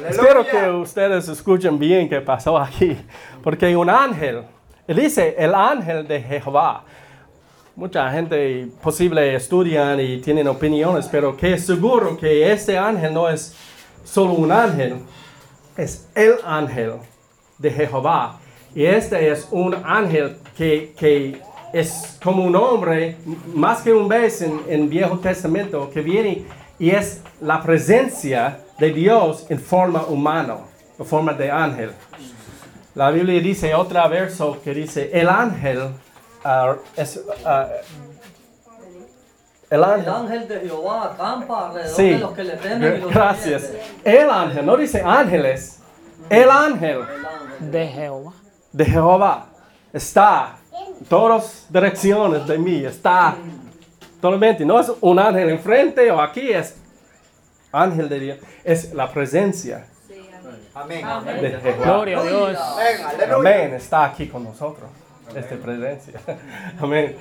Espero 0.09 0.45
que 0.45 0.69
ustedes 0.69 1.27
escuchen 1.27 1.77
bien 1.79 2.09
qué 2.09 2.21
pasó 2.21 2.57
aquí. 2.57 2.97
Porque 3.43 3.75
un 3.75 3.89
ángel, 3.89 4.43
él 4.87 4.97
dice 4.97 5.35
el 5.37 5.53
ángel 5.55 6.07
de 6.07 6.21
Jehová. 6.21 6.83
Mucha 7.75 8.09
gente 8.11 8.67
posible 8.81 9.35
estudian 9.35 9.99
y 9.99 10.17
tienen 10.17 10.47
opiniones, 10.47 11.07
pero 11.11 11.37
que 11.37 11.53
es 11.53 11.65
seguro 11.65 12.17
que 12.17 12.51
este 12.51 12.77
ángel 12.77 13.13
no 13.13 13.29
es 13.29 13.55
solo 14.03 14.33
un 14.33 14.51
ángel, 14.51 14.95
es 15.75 16.09
el 16.15 16.35
ángel 16.43 16.93
de 17.57 17.71
Jehová. 17.71 18.39
Y 18.73 18.83
este 18.83 19.31
es 19.31 19.47
un 19.51 19.75
ángel 19.85 20.37
que, 20.55 20.93
que 20.97 21.39
es 21.71 22.17
como 22.23 22.43
un 22.43 22.55
hombre, 22.55 23.17
más 23.53 23.81
que 23.81 23.93
un 23.93 24.07
vez 24.07 24.41
en 24.41 24.59
en 24.67 24.89
Viejo 24.89 25.19
Testamento, 25.19 25.89
que 25.91 26.01
viene 26.01 26.45
y 26.79 26.91
es 26.91 27.21
la 27.41 27.61
presencia 27.61 28.59
de 28.79 28.91
Dios 28.91 29.45
en 29.49 29.59
forma 29.59 30.03
humana. 30.03 30.57
en 30.99 31.05
forma 31.05 31.33
de 31.33 31.51
ángel. 31.51 31.91
La 32.95 33.11
Biblia 33.11 33.39
dice 33.41 33.73
otra 33.75 34.07
verso 34.07 34.59
que 34.63 34.73
dice, 34.73 35.11
el 35.13 35.29
ángel 35.29 35.89
ah, 36.43 36.75
es... 36.95 37.21
ah, 37.45 37.67
el 39.69 39.83
El 39.83 39.83
ángel. 39.83 40.47
de 40.47 40.59
Jehová 40.61 41.11
acampa 41.13 41.67
alrededor 41.67 41.95
Sí, 41.95 42.09
de 42.09 42.17
los 42.19 42.31
que 42.33 42.43
le 42.43 42.53
temen 42.57 42.95
y 42.95 43.01
los 43.01 43.11
gracias. 43.13 43.69
El 44.03 44.29
ángel, 44.29 44.65
no 44.65 44.77
dice 44.77 45.01
ángeles, 45.05 45.79
el 46.29 46.49
ángel 46.49 46.99
El 47.01 47.25
ángel. 47.25 47.71
De 47.71 47.87
Jehová. 47.87 48.33
de 48.71 48.85
Jehová 48.85 49.45
está 49.93 50.57
en 50.71 51.05
todas 51.05 51.67
direcciones 51.69 52.47
de 52.47 52.57
mí, 52.57 52.85
está 52.85 53.35
totalmente, 54.21 54.65
no 54.65 54.79
es 54.79 54.91
un 55.01 55.19
ángel 55.19 55.49
enfrente 55.49 56.09
o 56.11 56.19
aquí, 56.21 56.51
es 56.51 56.75
ángel 57.71 58.09
de 58.09 58.19
Dios, 58.19 58.37
es 58.63 58.93
la 58.93 59.11
presencia 59.11 59.87
Amén. 60.73 61.05
de 61.41 61.59
Jehová. 61.61 61.83
Gloria 61.85 62.19
a 62.19 62.23
Dios. 62.23 62.57
Amén. 62.57 63.31
Amén, 63.33 63.73
está 63.73 64.05
aquí 64.05 64.27
con 64.27 64.43
nosotros, 64.43 64.89
esta 65.35 65.55
presencia. 65.55 66.19
Amén. 66.79 67.15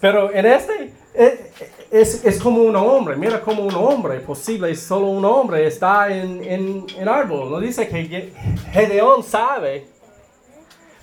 Pero 0.00 0.32
en 0.32 0.46
este 0.46 0.92
eh, 1.14 1.52
es, 1.90 2.24
es 2.24 2.40
como 2.40 2.62
un 2.62 2.74
hombre, 2.74 3.16
mira 3.16 3.40
como 3.40 3.64
un 3.64 3.74
hombre, 3.74 4.20
posible, 4.20 4.74
solo 4.74 5.08
un 5.08 5.24
hombre 5.26 5.66
está 5.66 6.08
en, 6.08 6.42
en, 6.42 6.86
en 6.98 7.08
árbol. 7.08 7.50
No 7.50 7.60
dice 7.60 7.86
que 7.86 8.04
Ge- 8.06 8.32
Gedeón 8.72 9.22
sabe, 9.22 9.86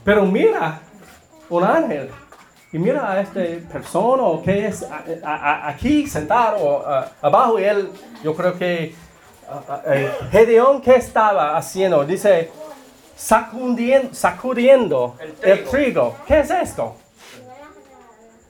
pero 0.03 0.25
mira 0.25 0.81
un 1.49 1.63
ángel. 1.63 2.09
Y 2.71 2.77
mira 2.77 3.11
a 3.11 3.19
esta 3.21 3.41
persona 3.71 4.23
o 4.23 4.41
que 4.43 4.67
es 4.67 4.83
a- 4.83 5.03
a- 5.23 5.35
a- 5.35 5.69
aquí 5.69 6.05
sentado 6.07 6.85
a- 6.87 7.11
abajo 7.21 7.59
y 7.59 7.63
él, 7.63 7.89
yo 8.23 8.35
creo 8.35 8.57
que 8.57 8.93
Gedeón, 10.31 10.79
¿qué 10.81 10.95
estaba 10.95 11.57
haciendo? 11.57 12.05
Dice, 12.05 12.51
sacudiendo, 13.15 14.13
sacudiendo 14.13 15.15
El 15.41 15.63
trigo. 15.65 16.15
¿Qué 16.27 16.41
es 16.41 16.51
esto? 16.51 16.95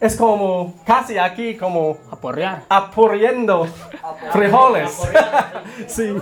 Es 0.02 0.16
como 0.16 0.76
casi 0.86 1.18
aquí 1.18 1.56
como 1.58 1.98
Aporrear. 2.12 2.64
apurriendo 2.70 3.68
frijoles. 4.32 4.98
sí, 5.88 6.16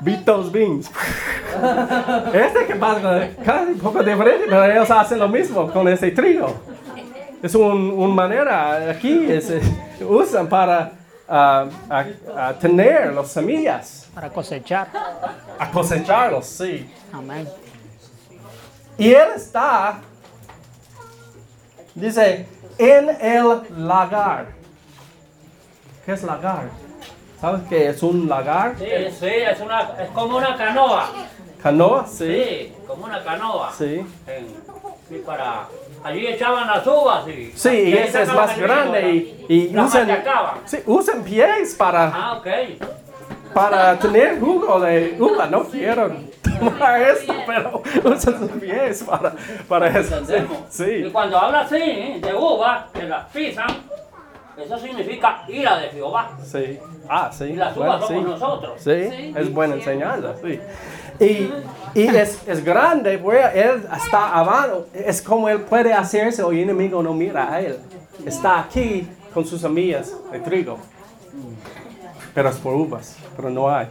Bitos 0.00 0.50
beans. 0.50 0.90
Este 2.32 2.66
que 2.66 2.74
pasa 2.76 3.28
casi 3.44 3.72
un 3.72 3.78
poco 3.80 4.02
diferente, 4.02 4.44
pero 4.48 4.64
ellos 4.64 4.90
hacen 4.90 5.18
lo 5.18 5.28
mismo 5.28 5.70
con 5.70 5.86
ese 5.88 6.10
trigo. 6.12 6.54
Es 7.42 7.54
un- 7.54 7.90
una 7.96 8.14
manera 8.14 8.90
aquí, 8.90 9.26
es, 9.30 9.50
eh, 9.50 9.60
usan 10.08 10.46
para 10.48 10.92
ah, 11.28 11.66
a- 11.88 12.48
a 12.48 12.52
tener 12.54 13.12
las 13.12 13.28
semillas, 13.28 14.08
Para 14.14 14.28
cosechar. 14.30 14.88
a 15.58 15.70
cosecharlos, 15.70 16.46
sí. 16.46 16.88
Amén. 17.12 17.48
Y 18.98 19.12
él 19.12 19.28
está, 19.36 19.98
dice, 21.94 22.46
en 22.78 23.08
el 23.20 23.86
lagar. 23.86 24.46
¿Qué 26.06 26.12
es 26.12 26.22
lagar? 26.22 26.64
¿Sabes 27.40 27.62
qué 27.68 27.88
es 27.88 28.02
un 28.02 28.28
lagar? 28.28 28.74
Sí, 28.78 28.84
sí, 29.18 29.26
es, 29.26 29.60
una, 29.60 29.80
es 29.98 30.08
como 30.10 30.36
una 30.36 30.56
canoa. 30.56 31.08
¿Canoa? 31.62 32.06
Sí. 32.06 32.26
Sí, 32.26 32.72
como 32.86 33.04
una 33.04 33.22
canoa. 33.24 33.72
Sí. 33.76 34.04
En- 34.26 34.56
sí, 35.08 35.22
para... 35.24 35.66
Allí 36.02 36.26
echaban 36.26 36.66
las 36.66 36.86
uvas 36.86 37.28
y... 37.28 37.52
Sí, 37.54 37.68
y 37.88 37.92
ese 37.96 38.22
es 38.22 38.32
más 38.32 38.56
grande 38.58 39.12
y, 39.12 39.46
y 39.70 39.76
usan, 39.78 40.08
sí, 40.64 40.78
usan 40.86 41.22
pies 41.22 41.74
para, 41.74 42.06
Ah, 42.14 42.38
ok. 42.38 42.46
para 43.52 43.98
tener 43.98 44.40
jugo 44.40 44.80
de 44.80 45.16
uva. 45.20 45.46
No 45.46 45.64
quiero 45.64 46.10
tomar 46.58 47.02
esto, 47.02 47.34
pero 47.46 47.82
usan 48.04 48.38
sus 48.38 48.50
pies 48.52 49.02
para, 49.02 49.34
para 49.68 49.88
eso. 49.98 50.20
Y 50.22 50.72
Sí. 50.72 51.10
cuando 51.12 51.36
habla 51.38 51.60
así, 51.60 51.76
de 52.20 52.34
uvas, 52.34 52.84
que 52.94 53.02
las 53.02 53.26
pisan, 53.30 53.68
eso 54.56 54.78
significa 54.78 55.44
ira 55.48 55.78
de 55.78 55.88
Jehová. 55.88 56.30
Sí. 56.44 56.78
Ah, 57.08 57.30
sí. 57.32 57.44
Y 57.44 57.56
las 57.56 57.74
bueno, 57.74 57.96
uvas 57.96 58.06
somos 58.06 58.22
sí. 58.22 58.30
nosotros. 58.30 58.72
Sí, 58.80 59.34
es 59.36 59.52
buena 59.52 59.74
enseñanza, 59.74 60.34
sí. 60.42 60.60
Y, 61.20 61.52
y 61.94 62.06
es, 62.06 62.46
es 62.48 62.64
grande, 62.64 63.18
pues, 63.18 63.44
él 63.54 63.82
está 63.94 64.38
abajo, 64.38 64.86
es 64.94 65.20
como 65.20 65.48
él 65.48 65.60
puede 65.62 65.92
hacerse 65.92 66.42
o 66.42 66.50
el 66.50 66.60
enemigo 66.60 67.02
no 67.02 67.12
mira 67.12 67.52
a 67.52 67.60
él. 67.60 67.78
Está 68.24 68.60
aquí 68.60 69.06
con 69.32 69.44
sus 69.44 69.64
amigas 69.64 70.14
de 70.32 70.40
trigo, 70.40 70.78
pero 72.34 72.48
es 72.48 72.56
por 72.56 72.74
uvas, 72.74 73.16
pero 73.36 73.50
no 73.50 73.68
hay. 73.68 73.88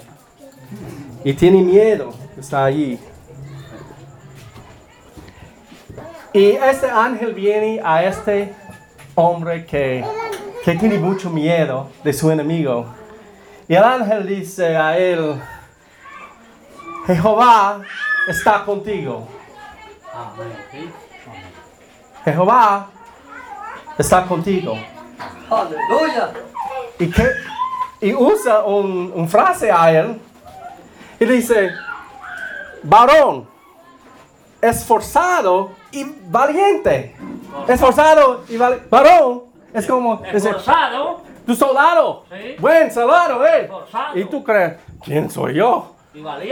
Y 1.24 1.34
tiene 1.34 1.62
miedo, 1.62 2.14
está 2.38 2.66
allí. 2.66 3.00
Y 6.34 6.52
este 6.52 6.90
ángel 6.90 7.34
viene 7.34 7.82
a 7.84 8.04
este 8.04 8.54
hombre 9.16 9.66
que, 9.66 10.06
que 10.64 10.76
tiene 10.76 10.98
mucho 10.98 11.30
miedo 11.30 11.90
de 12.04 12.14
su 12.14 12.30
enemigo. 12.32 12.86
Y 13.68 13.76
el 13.76 13.84
ángel 13.84 14.28
dice 14.28 14.76
a 14.76 14.98
él, 14.98 15.42
Jehová 17.06 17.82
está 18.28 18.64
contigo. 18.66 19.28
Jehová 22.24 22.88
está 23.98 24.26
contigo. 24.26 24.78
Aleluya. 25.50 26.32
Y, 27.00 27.10
que, 27.10 27.28
y 28.02 28.14
usa 28.14 28.64
un, 28.64 29.12
un 29.16 29.30
frase 29.30 29.72
a 29.72 29.92
él 29.92 30.20
y 31.20 31.26
dice, 31.26 31.72
varón, 32.84 33.48
esforzado 34.62 35.72
y 35.92 36.06
valiente. 36.28 37.16
Esforzado 37.68 38.44
y 38.50 38.58
valiente. 38.58 38.88
Varón, 38.90 39.49
es 39.74 39.88
como, 39.88 40.24
Esforzado 40.26 41.22
tu 41.46 41.56
soldado. 41.56 42.26
Sí. 42.30 42.56
Buen 42.60 42.92
soldado, 42.92 43.46
eh. 43.46 43.64
Esforzado. 43.64 44.18
Y 44.18 44.26
tú 44.26 44.44
crees, 44.44 44.74
¿quién 45.04 45.30
soy 45.30 45.56
yo? 45.56 45.96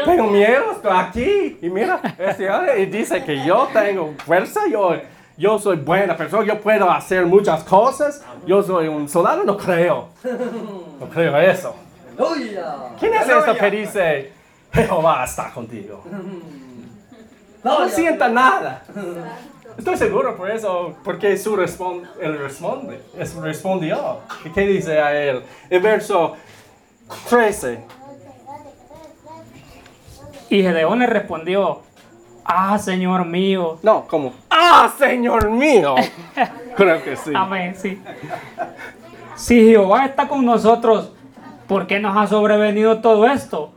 Tengo 0.05 0.27
miedo, 0.27 0.71
estoy 0.71 0.91
aquí. 0.95 1.59
Y 1.61 1.69
mira, 1.69 1.99
este 2.17 2.49
hombre, 2.49 2.79
y 2.79 2.85
dice 2.85 3.23
que 3.23 3.43
yo 3.43 3.67
tengo 3.73 4.13
fuerza, 4.23 4.61
yo, 4.69 4.95
yo 5.35 5.59
soy 5.59 5.77
buena 5.77 6.15
persona, 6.15 6.45
yo 6.45 6.61
puedo 6.61 6.89
hacer 6.89 7.25
muchas 7.25 7.63
cosas. 7.63 8.23
Yo 8.45 8.61
soy 8.61 8.87
un 8.87 9.09
soldado, 9.09 9.43
no 9.43 9.57
creo. 9.57 10.09
No 10.99 11.09
creo 11.09 11.37
eso. 11.37 11.75
Aleluya. 12.17 12.75
¿Quién 12.99 13.13
es 13.15 13.27
esto 13.27 13.55
que 13.55 13.71
dice, 13.71 14.31
Jehová 14.71 15.23
está 15.25 15.51
contigo? 15.51 16.03
No 17.63 17.89
sienta 17.89 18.29
nada. 18.29 18.83
Estoy 19.77 19.95
seguro 19.95 20.35
por 20.35 20.49
eso, 20.49 20.95
porque 21.03 21.37
su 21.37 21.53
él 21.53 22.37
responde, 22.39 23.01
es 23.17 23.35
respondió. 23.35 24.21
¿Y 24.43 24.49
qué 24.49 24.61
dice 24.61 24.99
a 24.99 25.13
él? 25.13 25.43
En 25.69 25.83
verso 25.83 26.35
13. 27.29 27.79
Y 30.49 30.61
Gedeón 30.63 30.99
le 30.99 31.07
respondió, 31.07 31.81
ah, 32.43 32.77
Señor 32.79 33.25
mío. 33.25 33.77
No, 33.83 34.07
como, 34.07 34.33
¡ah, 34.49 34.91
Señor 34.97 35.51
mío! 35.51 35.95
Creo 36.75 37.03
que 37.03 37.15
sí. 37.15 37.31
Amén, 37.35 37.75
sí. 37.75 38.01
Si 39.35 39.63
Jehová 39.67 40.05
está 40.05 40.27
con 40.27 40.43
nosotros, 40.43 41.11
¿por 41.67 41.85
qué 41.85 41.99
nos 41.99 42.17
ha 42.17 42.25
sobrevenido 42.25 43.01
todo 43.01 43.27
esto? 43.27 43.71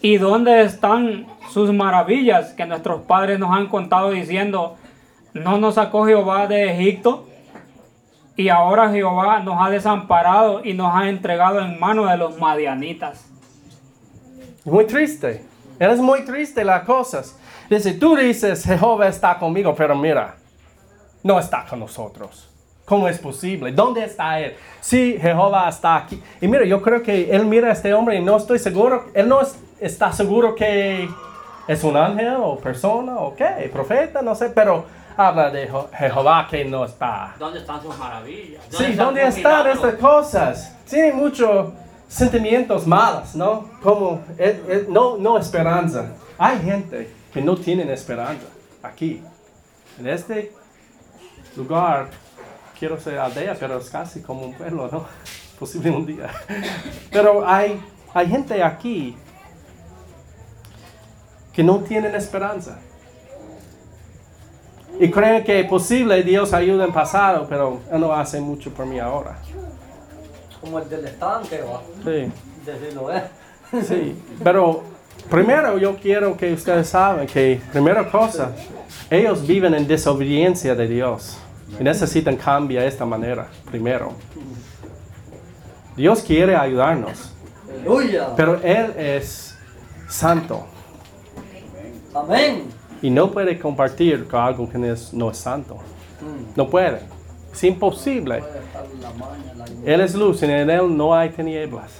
¿Y 0.00 0.16
dónde 0.16 0.62
están 0.62 1.26
sus 1.50 1.72
maravillas 1.72 2.52
que 2.54 2.66
nuestros 2.66 3.02
padres 3.02 3.38
nos 3.38 3.52
han 3.56 3.68
contado 3.68 4.10
diciendo, 4.10 4.76
no 5.34 5.58
nos 5.58 5.74
sacó 5.74 6.06
Jehová 6.06 6.46
de 6.46 6.72
Egipto? 6.72 7.28
Y 8.36 8.48
ahora 8.48 8.90
Jehová 8.90 9.40
nos 9.40 9.64
ha 9.64 9.70
desamparado 9.70 10.64
y 10.64 10.72
nos 10.74 10.92
ha 10.94 11.08
entregado 11.08 11.60
en 11.60 11.78
manos 11.78 12.10
de 12.10 12.16
los 12.16 12.38
madianitas. 12.38 13.24
Muy 14.64 14.86
triste. 14.86 15.44
Él 15.78 15.90
es 15.90 16.00
muy 16.00 16.24
triste 16.24 16.64
las 16.64 16.84
cosas. 16.84 17.38
Dice, 17.70 17.92
tú 17.94 18.16
dices, 18.16 18.64
Jehová 18.64 19.06
está 19.08 19.38
conmigo, 19.38 19.74
pero 19.76 19.94
mira, 19.94 20.34
no 21.22 21.38
está 21.38 21.64
con 21.68 21.80
nosotros. 21.80 22.48
¿Cómo 22.84 23.08
es 23.08 23.18
posible? 23.18 23.72
¿Dónde 23.72 24.04
está 24.04 24.38
él? 24.40 24.54
Sí, 24.80 25.16
Jehová 25.20 25.68
está 25.68 25.96
aquí. 25.96 26.22
Y 26.40 26.48
mira, 26.48 26.64
yo 26.66 26.82
creo 26.82 27.02
que 27.02 27.30
él 27.30 27.46
mira 27.46 27.68
a 27.68 27.72
este 27.72 27.94
hombre 27.94 28.16
y 28.16 28.22
no 28.22 28.36
estoy 28.36 28.58
seguro, 28.58 29.06
él 29.14 29.28
no 29.28 29.40
es- 29.40 29.56
está 29.80 30.12
seguro 30.12 30.54
que 30.54 31.08
es 31.66 31.82
un 31.84 31.96
ángel 31.96 32.34
o 32.38 32.58
persona 32.58 33.16
o 33.16 33.34
qué, 33.34 33.70
profeta, 33.72 34.20
no 34.20 34.34
sé, 34.34 34.50
pero 34.50 34.84
habla 35.16 35.50
de 35.50 35.70
Je- 35.70 35.88
Jehová 35.96 36.46
que 36.50 36.64
no 36.64 36.84
está. 36.84 37.34
¿Dónde 37.38 37.60
están 37.60 37.80
sus 37.82 37.96
maravillas? 37.98 38.62
Sí, 38.70 38.84
están 38.84 39.06
¿dónde 39.06 39.26
están 39.26 39.66
estas 39.68 39.94
cosas? 39.94 40.76
Tiene 40.88 41.12
muchos 41.12 41.72
sentimientos 42.08 42.86
malos, 42.86 43.34
¿no? 43.34 43.70
Como 43.82 44.22
eh, 44.38 44.62
eh, 44.68 44.86
no, 44.88 45.16
no 45.16 45.38
esperanza. 45.38 46.12
Hay 46.38 46.60
gente 46.60 47.12
que 47.32 47.40
no 47.42 47.56
tienen 47.56 47.90
esperanza 47.90 48.46
aquí. 48.82 49.22
En 49.98 50.08
este 50.08 50.52
lugar, 51.56 52.10
quiero 52.78 52.98
ser 53.00 53.18
aldea, 53.18 53.56
pero 53.58 53.78
es 53.78 53.88
casi 53.90 54.20
como 54.22 54.42
un 54.46 54.54
pueblo, 54.54 54.88
¿no? 54.90 55.04
Posible 55.58 55.90
un 55.92 56.04
día. 56.04 56.28
Pero 57.12 57.48
hay, 57.48 57.80
hay 58.12 58.26
gente 58.28 58.60
aquí 58.60 59.16
que 61.52 61.62
no 61.62 61.78
tienen 61.78 62.12
esperanza. 62.16 62.80
Y 65.00 65.10
creen 65.10 65.42
que 65.44 65.60
es 65.60 65.68
posible 65.68 66.22
Dios 66.22 66.52
ayuda 66.52 66.84
en 66.84 66.92
pasado, 66.92 67.46
pero 67.48 67.80
Él 67.90 68.00
no 68.00 68.12
hace 68.12 68.40
mucho 68.40 68.70
por 68.70 68.86
mí 68.86 68.98
ahora. 68.98 69.36
Como 70.60 70.78
el 70.78 70.88
del 70.88 71.04
estanque, 71.04 71.60
va. 71.62 71.80
Sí, 72.04 72.32
Desde 72.64 73.80
es. 73.80 73.86
sí. 73.86 74.16
Pero 74.42 74.82
primero 75.28 75.78
yo 75.78 75.96
quiero 75.96 76.36
que 76.36 76.52
ustedes 76.52 76.88
saben 76.88 77.26
que, 77.26 77.60
primera 77.72 78.10
cosa, 78.10 78.52
ellos 79.10 79.46
viven 79.46 79.74
en 79.74 79.86
desobediencia 79.86 80.74
de 80.74 80.86
Dios. 80.86 81.38
Y 81.78 81.82
necesitan 81.82 82.36
cambiar 82.36 82.82
de 82.84 82.88
esta 82.88 83.04
manera, 83.04 83.48
primero. 83.68 84.12
Dios 85.96 86.22
quiere 86.22 86.54
ayudarnos, 86.56 87.32
Aleluya. 87.68 88.28
pero 88.36 88.60
Él 88.62 88.92
es 88.96 89.56
santo. 90.08 90.64
Amén. 92.14 92.64
Y 93.04 93.10
no 93.10 93.30
puede 93.30 93.58
compartir 93.58 94.26
con 94.26 94.40
algo 94.40 94.66
que 94.66 94.78
no 94.78 94.86
es, 94.86 95.12
no 95.12 95.30
es 95.30 95.36
santo. 95.36 95.74
Mm. 95.74 96.56
No 96.56 96.70
puede. 96.70 97.00
Es 97.52 97.62
imposible. 97.62 98.42
Él 99.84 100.00
es 100.00 100.14
luz 100.14 100.40
y 100.40 100.46
en 100.46 100.70
Él 100.70 100.96
no 100.96 101.14
hay 101.14 101.28
tinieblas. 101.28 101.90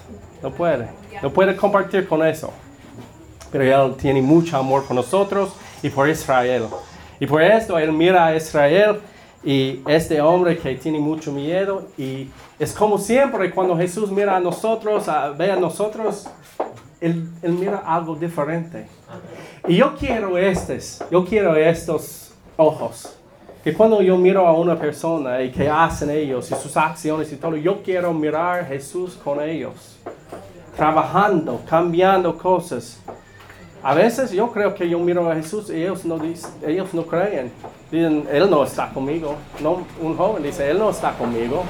No 0.43 0.51
puede. 0.51 0.89
No 1.23 1.31
puede 1.31 1.55
compartir 1.57 2.09
con 2.09 2.27
eso. 2.27 2.55
Pero 3.53 3.85
Él 3.85 3.97
tiene 3.97 4.23
mucho 4.23 4.57
amor 4.57 4.87
por 4.87 4.97
nosotros 4.97 5.53
y 5.83 5.91
por 5.91 6.09
Israel. 6.09 6.69
Y 7.21 7.27
por 7.27 7.43
esto 7.43 7.79
Él 7.79 7.93
mira 7.93 8.25
a 8.25 8.35
Israel 8.35 9.01
y 9.45 9.83
este 9.87 10.23
hombre 10.23 10.57
que 10.57 10.75
tiene 10.77 11.01
mucho 11.01 11.33
miedo. 11.33 11.87
Y 11.99 12.31
es 12.59 12.73
como 12.73 12.97
siempre 12.97 13.51
cuando 13.51 13.77
Jesús 13.77 14.11
mira 14.11 14.37
a 14.37 14.41
nosotros, 14.41 15.05
ve 15.37 15.53
a 15.53 15.57
nosotros, 15.57 16.31
él, 17.03 17.29
él 17.43 17.53
mira 17.53 17.83
algo 17.85 18.17
diferente. 18.17 18.87
Y 19.67 19.77
yo 19.77 19.95
quiero 19.97 20.37
estos, 20.37 21.03
yo 21.11 21.25
quiero 21.25 21.57
estos 21.57 22.35
ojos. 22.57 23.17
Que 23.63 23.73
cuando 23.73 24.03
yo 24.03 24.19
miro 24.19 24.47
a 24.47 24.53
una 24.53 24.79
persona 24.79 25.41
y 25.41 25.51
que 25.51 25.71
hacen 25.71 26.11
ellos 26.11 26.51
y 26.51 26.55
sus 26.55 26.77
acciones 26.77 27.33
y 27.33 27.37
todo, 27.37 27.57
yo 27.57 27.83
quiero 27.83 28.13
mirar 28.13 28.61
a 28.61 28.65
Jesús 28.67 29.19
con 29.25 29.41
ellos. 29.41 29.99
Trabajando, 30.77 31.63
cambiando 31.67 32.37
cosas. 32.37 33.01
A 33.83 33.95
veces 33.95 34.33
yo 34.33 34.53
creo 34.53 34.75
que 34.75 34.87
yo 34.87 34.99
miro 34.99 35.31
a 35.31 35.35
Jesús 35.35 35.71
y 35.71 35.83
ellos 35.83 36.05
no, 36.05 36.19
dicen, 36.19 36.51
ellos 36.67 36.93
no 36.93 37.07
creen. 37.07 37.51
Dicen, 37.91 38.29
Él 38.31 38.51
no 38.51 38.65
está 38.65 38.91
conmigo. 38.91 39.37
No, 39.63 39.87
un 39.99 40.15
joven 40.15 40.43
dice, 40.43 40.71
Él 40.71 40.79
no 40.79 40.91
está 40.91 41.13
conmigo. 41.13 41.63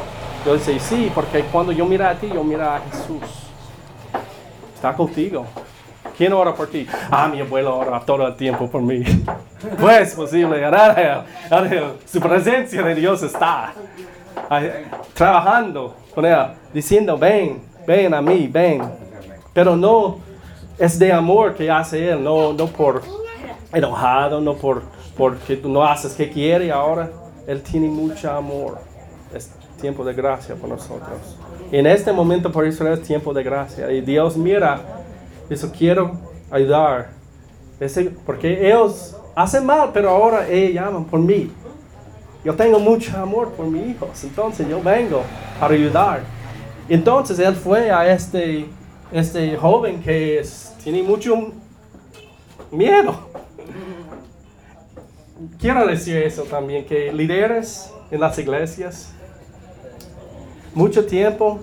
Yo 0.45 0.55
dice, 0.55 0.81
sí, 0.81 1.13
porque 1.15 1.45
cuando 1.45 1.71
yo 1.71 1.87
miro 1.87 2.09
a 2.09 2.15
ti, 2.15 2.29
yo 2.29 2.43
miro 2.43 2.69
a 2.69 2.81
Jesús. 2.81 3.23
Está 4.75 4.95
contigo. 4.97 5.47
¿Quién 6.17 6.33
ora 6.33 6.55
por 6.55 6.69
ti? 6.69 6.87
Ah, 7.11 7.29
mi 7.29 7.41
abuelo 7.41 7.77
ora 7.77 8.01
todo 8.01 8.27
el 8.27 8.37
tiempo 8.37 8.69
por 8.69 8.83
mí. 8.83 9.03
Pues 9.81 10.15
posible, 10.15 10.65
ahora, 10.65 11.25
ahora 11.51 11.93
su 12.05 12.21
presencia 12.21 12.83
de 12.83 12.95
Dios 12.95 13.23
está 13.23 13.73
ahí, 14.49 14.71
trabajando 15.15 15.95
con 16.15 16.25
él, 16.27 16.39
diciendo, 16.73 17.17
ven, 17.17 17.63
ven 17.87 18.15
a 18.15 18.21
mí, 18.21 18.47
ven. 18.47 18.83
Pero 19.53 19.77
no 19.77 20.19
es 20.79 20.99
de 20.99 21.13
amor 21.13 21.55
que 21.55 21.71
hace 21.71 22.11
él, 22.11 22.23
no, 22.23 22.53
no 22.53 22.67
por 22.67 23.03
enojado, 23.73 24.41
no 24.41 24.55
por 24.55 24.83
porque 25.17 25.57
tú 25.57 25.69
no 25.69 25.85
haces 25.85 26.15
que 26.15 26.29
quiere 26.29 26.71
ahora. 26.71 27.11
Él 27.47 27.63
tiene 27.63 27.89
mucho 27.89 28.31
amor. 28.31 28.79
Es 29.35 29.51
tiempo 29.81 30.05
de 30.05 30.15
gracia 30.15 30.55
por 30.55 30.69
nosotros. 30.69 31.37
En 31.71 31.87
este 31.87 32.13
momento 32.13 32.51
por 32.51 32.67
Israel 32.67 32.95
es 32.95 33.03
tiempo 33.03 33.33
de 33.33 33.43
gracia. 33.43 33.91
Y 33.93 34.01
Dios 34.01 34.37
mira, 34.37 34.81
eso 35.51 35.71
quiero 35.77 36.13
ayudar. 36.51 37.11
Ese- 37.81 38.11
porque 38.25 38.67
ellos 38.69 39.17
hacen 39.35 39.67
mal, 39.67 39.91
pero 39.93 40.11
ahora 40.11 40.49
ellos 40.49 40.75
llaman 40.75 41.05
por 41.05 41.21
mí. 41.21 41.51
Yo 42.45 42.55
tengo 42.55 42.79
mucho 42.79 43.17
amor 43.17 43.53
por 43.53 43.67
mis 43.67 43.89
hijos, 43.97 44.23
entonces 44.25 44.69
yo 44.69 44.83
vengo 44.83 45.23
para 45.59 45.75
ayudar. 45.75 46.21
Entonces 46.89 47.39
él 47.39 47.55
fue 47.55 47.91
a 47.91 48.13
este, 48.13 48.67
este 49.11 49.57
joven 49.57 50.03
que 50.03 50.43
tiene 50.83 51.03
mucho 51.03 51.53
miedo. 52.71 53.33
Quiero 55.59 55.87
decir 55.87 56.17
eso 56.19 56.43
también, 56.43 56.85
que 56.85 57.13
líderes 57.13 57.91
en 58.11 58.21
las 58.21 58.39
iglesias, 58.39 59.13
mucho 60.75 61.07
tiempo, 61.07 61.61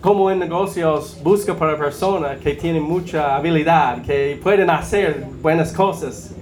como 0.00 0.30
en 0.30 0.38
negocios, 0.38 1.18
busca 1.22 1.54
para 1.54 1.76
personas 1.76 2.38
que 2.38 2.54
tienen 2.54 2.82
mucha 2.82 3.36
habilidad, 3.36 4.02
que 4.02 4.40
pueden 4.42 4.70
hacer 4.70 5.26
buenas 5.42 5.72
cosas. 5.72 6.34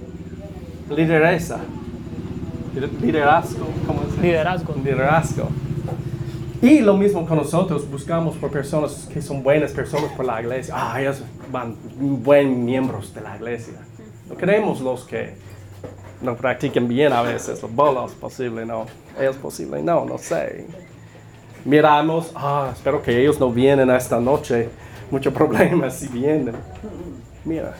Lideresa. 0.89 1.59
Liderazgo, 3.01 3.65
¿cómo 3.85 4.01
dice? 4.03 4.21
Liderazgo. 4.21 4.75
Liderazgo. 4.75 5.49
Y 6.61 6.79
lo 6.79 6.95
mismo 6.95 7.25
con 7.25 7.37
nosotros, 7.37 7.89
buscamos 7.89 8.35
por 8.37 8.51
personas 8.51 9.09
que 9.11 9.21
son 9.21 9.43
buenas 9.43 9.71
personas 9.71 10.11
por 10.11 10.25
la 10.25 10.41
iglesia. 10.41 10.73
Ah, 10.77 11.01
ellos 11.01 11.23
van 11.51 11.75
buen 12.23 12.65
miembros 12.65 13.13
de 13.13 13.21
la 13.21 13.35
iglesia. 13.35 13.75
No 14.29 14.35
queremos 14.35 14.81
los 14.81 15.03
que 15.05 15.35
no 16.21 16.35
practiquen 16.35 16.87
bien 16.87 17.13
a 17.13 17.21
veces, 17.21 17.61
los 17.61 17.73
bolos 17.73 18.11
posible, 18.13 18.65
no. 18.65 18.85
Ellos 19.19 19.37
posible, 19.37 19.81
no, 19.81 20.05
no 20.05 20.17
sé. 20.17 20.65
Miramos, 21.65 22.31
ah, 22.35 22.69
espero 22.73 23.01
que 23.01 23.19
ellos 23.19 23.39
no 23.39 23.51
vienen 23.51 23.89
esta 23.89 24.19
noche. 24.19 24.69
Muchos 25.11 25.33
problemas 25.33 25.95
si 25.95 26.07
vienen. 26.07 26.55
Mira. 27.43 27.73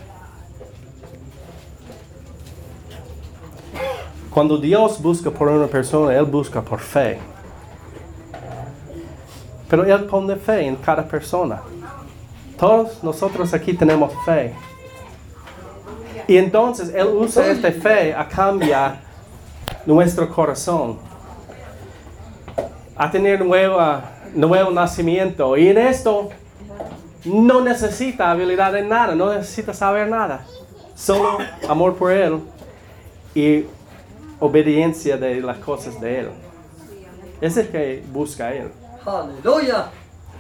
Cuando 4.30 4.58
Dios 4.58 5.02
busca 5.02 5.32
por 5.32 5.48
una 5.48 5.68
persona, 5.68 6.16
Él 6.16 6.26
busca 6.26 6.62
por 6.62 6.80
fe. 6.80 7.20
Pero 9.70 9.84
Él 9.84 10.06
pone 10.06 10.36
fe 10.36 10.66
en 10.66 10.76
cada 10.76 11.08
persona. 11.08 11.62
Todos 12.58 13.04
nosotros 13.04 13.54
aquí 13.54 13.74
tenemos 13.74 14.12
fe. 14.26 14.54
Y 16.28 16.38
entonces 16.38 16.94
Él 16.94 17.08
usa 17.08 17.48
esta 17.48 17.72
fe 17.72 18.14
a 18.14 18.28
cambiar 18.28 19.00
nuestro 19.86 20.30
corazón. 20.30 21.09
A 23.00 23.10
tener 23.10 23.44
nueva, 23.44 24.04
nuevo 24.36 24.70
nacimiento. 24.72 25.56
Y 25.58 25.70
en 25.70 25.78
esto 25.78 26.30
no 27.26 27.62
necesita 27.62 28.30
habilidad 28.30 28.76
en 28.78 28.90
nada, 28.90 29.16
no 29.16 29.34
necesita 29.34 29.74
saber 29.74 30.08
nada. 30.10 30.46
Solo 30.96 31.38
amor 31.68 31.96
por 31.96 32.12
Él 32.12 32.40
y 33.34 33.64
obediencia 34.40 35.16
de 35.18 35.40
las 35.42 35.58
cosas 35.60 36.00
de 36.02 36.20
Él. 36.20 36.30
Es 37.40 37.56
el 37.56 37.70
que 37.70 38.04
busca 38.12 38.54
Él. 38.54 38.70
Aleluya. 39.06 39.86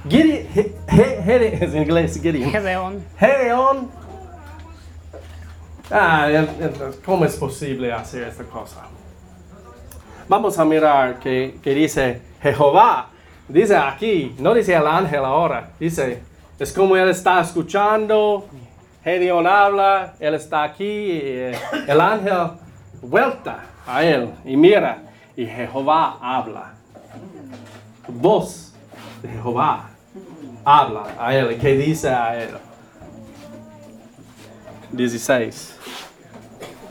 Gideon, 0.07 0.47
He- 0.53 0.75
He- 0.87 1.21
He- 1.25 1.63
es 1.65 1.73
en 1.73 1.83
inglés 1.83 2.19
Gideon. 2.21 2.51
Gedeón. 2.51 3.03
Gedeón. 3.17 3.89
Ah, 5.91 6.27
¿cómo 7.05 7.25
es 7.25 7.35
posible 7.37 7.91
hacer 7.91 8.23
esta 8.23 8.43
cosa? 8.43 8.81
Vamos 10.27 10.59
a 10.59 10.65
mirar 10.65 11.19
que, 11.19 11.57
que 11.63 11.73
dice 11.73 12.21
Jehová. 12.41 13.09
Dice 13.47 13.75
aquí, 13.75 14.35
no 14.39 14.53
dice 14.53 14.75
el 14.75 14.85
ángel 14.85 15.25
ahora. 15.25 15.71
Dice, 15.79 16.21
es 16.59 16.73
como 16.73 16.95
él 16.95 17.09
está 17.09 17.41
escuchando. 17.41 18.47
Gedeón 19.03 19.47
habla, 19.47 20.13
él 20.19 20.35
está 20.35 20.63
aquí. 20.63 20.85
y, 20.85 21.19
eh, 21.23 21.59
el 21.87 22.01
ángel 22.01 22.51
vuelta 23.01 23.63
a 23.87 24.03
él 24.03 24.29
y 24.45 24.55
mira. 24.55 25.03
Y 25.35 25.45
Jehová 25.45 26.17
habla. 26.21 26.73
Voz 28.07 28.73
de 29.21 29.29
Jehová 29.29 29.89
habla 30.63 31.03
a 31.17 31.35
él. 31.35 31.53
¿Y 31.53 31.55
qué 31.57 31.75
dice 31.75 32.09
a 32.09 32.41
él? 32.41 32.57
16. 34.91 35.77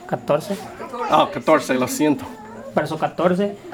14. 0.07 0.57
Ah, 1.11 1.29
14, 1.33 1.75
lo 1.75 1.87
siento. 1.87 2.25
Verso 2.75 2.99
14. 2.99 3.68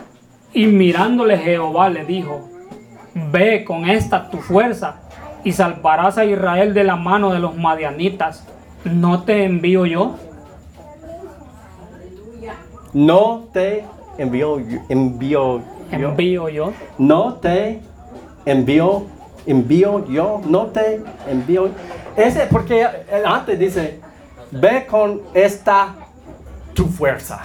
Y 0.55 0.67
mirándole 0.67 1.37
Jehová 1.37 1.90
le 1.90 2.05
dijo, 2.05 2.49
ve 3.33 3.64
con 3.64 3.88
esta 3.88 4.31
tu 4.31 4.38
fuerza 4.38 5.01
y 5.43 5.53
salvarás 5.53 6.17
a 6.17 6.25
Israel 6.25 6.73
de 6.73 6.85
la 6.85 6.95
mano 6.95 7.33
de 7.33 7.40
los 7.40 7.57
madianitas. 7.57 8.47
¿No 8.85 9.25
te 9.25 9.45
envío 9.45 9.85
yo? 9.85 10.14
No 12.93 13.47
te 13.53 13.85
envío, 14.17 14.61
envío 14.88 15.59
yo. 15.59 15.62
Envío 15.90 16.49
yo. 16.49 16.73
No 16.99 17.35
te 17.35 17.81
envío, 18.47 19.03
envío 19.47 20.07
yo. 20.07 20.40
No 20.47 20.67
te 20.67 21.03
envío. 21.29 21.71
Ese, 22.17 22.47
porque 22.47 22.87
antes 23.27 23.59
dice, 23.59 23.99
ve 24.53 24.87
con 24.87 25.23
esta 25.35 25.95
tu 26.75 26.87
fuerza. 26.87 27.43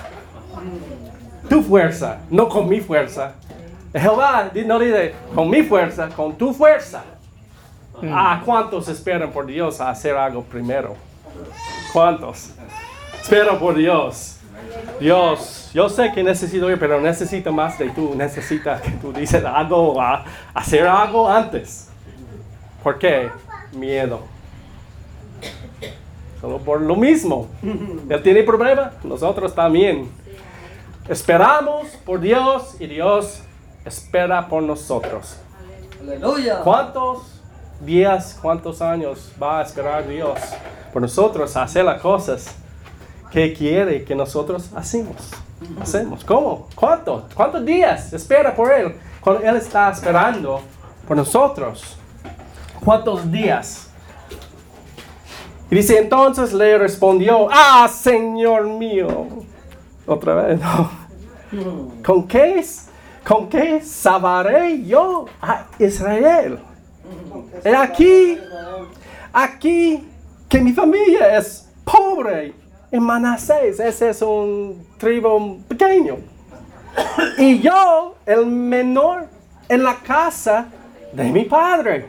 Tu 1.49 1.61
fuerza, 1.63 2.19
no 2.29 2.47
con 2.47 2.69
mi 2.69 2.79
fuerza. 2.79 3.33
Jehová 3.93 4.49
di- 4.53 4.65
no 4.65 4.77
dice 4.79 5.13
con 5.33 5.49
mi 5.49 5.63
fuerza, 5.63 6.09
con 6.09 6.35
tu 6.37 6.53
fuerza. 6.53 7.03
Ah, 8.03 8.41
¿cuántos 8.45 8.87
esperan 8.87 9.31
por 9.31 9.45
Dios 9.45 9.81
a 9.81 9.89
hacer 9.89 10.15
algo 10.15 10.43
primero? 10.43 10.95
¿Cuántos? 11.91 12.51
Espero 13.21 13.59
por 13.59 13.75
Dios. 13.75 14.37
Dios, 14.99 15.69
yo 15.73 15.89
sé 15.89 16.11
que 16.13 16.23
necesito 16.23 16.69
ir, 16.69 16.77
pero 16.79 17.01
necesito 17.01 17.51
más 17.51 17.77
de 17.79 17.89
tú. 17.89 18.13
Necesita 18.15 18.79
que 18.81 18.91
tú 18.91 19.11
dices 19.11 19.43
algo, 19.43 19.99
a- 19.99 20.23
hacer 20.53 20.87
algo 20.87 21.27
antes. 21.29 21.89
¿Por 22.83 22.97
qué? 22.99 23.29
Miedo. 23.73 24.21
Solo 26.39 26.59
por 26.59 26.79
lo 26.81 26.95
mismo. 26.95 27.47
Él 28.09 28.21
tiene 28.23 28.43
problema, 28.43 28.91
nosotros 29.03 29.53
también. 29.53 30.09
Esperamos 31.09 31.87
por 32.05 32.19
Dios 32.19 32.75
y 32.79 32.85
Dios 32.85 33.41
espera 33.83 34.47
por 34.47 34.61
nosotros. 34.61 35.37
Aleluya. 35.99 36.59
¿Cuántos 36.61 37.41
días, 37.81 38.37
cuántos 38.39 38.79
años 38.79 39.31
va 39.41 39.57
a 39.57 39.63
esperar 39.63 40.07
Dios 40.07 40.37
por 40.93 41.01
nosotros 41.01 41.57
a 41.57 41.63
hacer 41.63 41.83
las 41.83 41.99
cosas 41.99 42.55
que 43.31 43.55
quiere 43.55 44.03
que 44.03 44.13
nosotros 44.13 44.69
hacemos? 44.75 45.31
Hacemos. 45.81 46.23
¿Cómo? 46.23 46.67
¿Cuántos? 46.75 47.23
¿Cuántos 47.33 47.65
días 47.65 48.13
espera 48.13 48.53
por 48.53 48.71
Él? 48.71 48.95
Cuando 49.19 49.41
Él 49.41 49.55
está 49.55 49.89
esperando 49.89 50.61
por 51.07 51.17
nosotros. 51.17 51.97
¿Cuántos 52.85 53.31
días? 53.31 53.89
Y 55.71 55.75
dice, 55.75 55.97
entonces 55.97 56.53
le 56.53 56.77
respondió, 56.77 57.47
ah, 57.51 57.89
Señor 57.91 58.67
mío. 58.67 59.27
Otra 60.09 60.33
vez, 60.33 60.59
no. 60.61 60.98
¿Con 62.05 62.27
qué, 62.27 62.63
¿Con 63.25 63.49
qué 63.49 63.81
salvaré 63.81 64.83
yo 64.83 65.25
a 65.41 65.65
Israel? 65.79 66.59
He 67.63 67.75
aquí, 67.75 68.37
aquí 69.33 70.07
que 70.47 70.61
mi 70.61 70.73
familia 70.73 71.37
es 71.37 71.67
pobre 71.83 72.53
en 72.91 73.03
Manasés. 73.03 73.79
Ese 73.79 74.09
es 74.09 74.21
un 74.21 74.87
tribu 74.97 75.61
pequeño. 75.67 76.17
Y 77.37 77.59
yo, 77.59 78.15
el 78.25 78.45
menor 78.45 79.27
en 79.67 79.83
la 79.83 79.95
casa 79.95 80.67
de 81.13 81.23
mi 81.25 81.45
padre. 81.45 82.07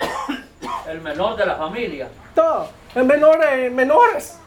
El 0.88 1.00
menor 1.00 1.36
de 1.36 1.46
la 1.46 1.56
familia. 1.56 2.08
Todo. 2.34 2.68
El 2.94 3.04
menor 3.04 3.38
de 3.38 3.70
menores. 3.70 4.38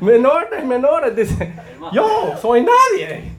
Menor 0.00 0.50
de 0.50 0.62
menores. 0.62 1.14
Dice, 1.14 1.54
yo 1.92 2.34
soy 2.40 2.64
nadie. 2.64 3.31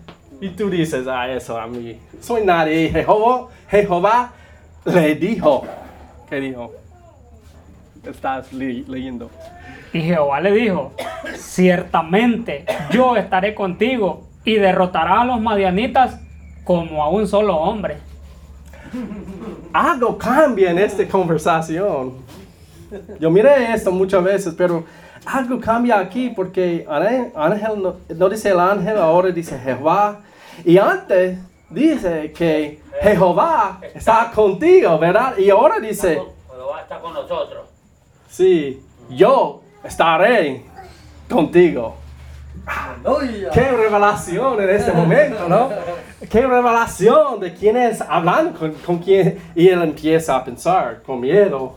Y 0.43 0.49
tú 0.49 0.69
dices, 0.69 1.08
ah, 1.08 1.29
eso 1.29 1.58
a 1.58 1.67
mí. 1.67 1.97
Soy 2.19 2.43
nadie. 2.43 2.89
Jehová, 2.89 3.47
Jehová 3.69 4.32
le 4.84 5.15
dijo. 5.15 5.65
¿Qué 6.29 6.36
dijo? 6.41 6.69
Estás 8.06 8.51
le- 8.51 8.84
leyendo. 8.86 9.29
Y 9.93 10.01
Jehová 10.01 10.41
le 10.41 10.51
dijo, 10.51 10.91
ciertamente 11.36 12.65
yo 12.91 13.15
estaré 13.15 13.56
contigo 13.56 14.27
y 14.43 14.56
derrotará 14.56 15.21
a 15.21 15.25
los 15.25 15.39
madianitas 15.39 16.19
como 16.65 17.01
a 17.01 17.08
un 17.10 17.25
solo 17.25 17.56
hombre. 17.56 17.97
algo 19.71 20.17
cambia 20.17 20.71
en 20.71 20.79
esta 20.79 21.08
conversación. 21.08 22.15
Yo 23.17 23.32
miré 23.32 23.73
esto 23.73 23.91
muchas 23.93 24.21
veces, 24.21 24.53
pero 24.58 24.84
algo 25.25 25.58
cambia 25.62 25.99
aquí 25.99 26.34
porque 26.36 26.86
ángel 27.34 27.82
no, 27.82 27.95
no 28.13 28.29
dice 28.29 28.49
el 28.49 28.60
ángel, 28.60 28.97
ahora 28.97 29.29
dice 29.32 29.58
Jehová. 29.58 30.19
Y 30.66 30.78
antes 30.78 31.38
dice 31.70 32.32
que 32.32 32.82
Jehová 33.02 33.80
está 33.94 34.32
contigo, 34.34 34.98
¿verdad? 35.00 35.38
Y 35.38 35.50
ahora 35.50 35.80
dice, 35.80 36.22
a 36.76 36.82
estar 36.82 37.02
con 37.02 37.13
nosotros. 37.13 37.66
sí, 38.30 38.82
yo 39.10 39.62
estaré 39.84 40.63
contigo. 41.30 41.96
Aleluya. 42.66 43.50
Qué 43.50 43.72
revelación 43.72 44.62
en 44.62 44.70
este 44.70 44.92
momento, 44.94 45.50
¿no? 45.50 45.70
Qué 46.30 46.42
revelación 46.48 47.39
de 47.42 47.54
quién 47.54 47.76
es 47.76 48.00
hablando 48.02 48.58
con, 48.58 48.72
con 48.76 48.98
quién. 49.00 49.39
Y 49.54 49.68
él 49.68 49.82
empieza 49.82 50.38
a 50.38 50.44
pensar 50.46 51.02
con 51.04 51.20
miedo. 51.20 51.76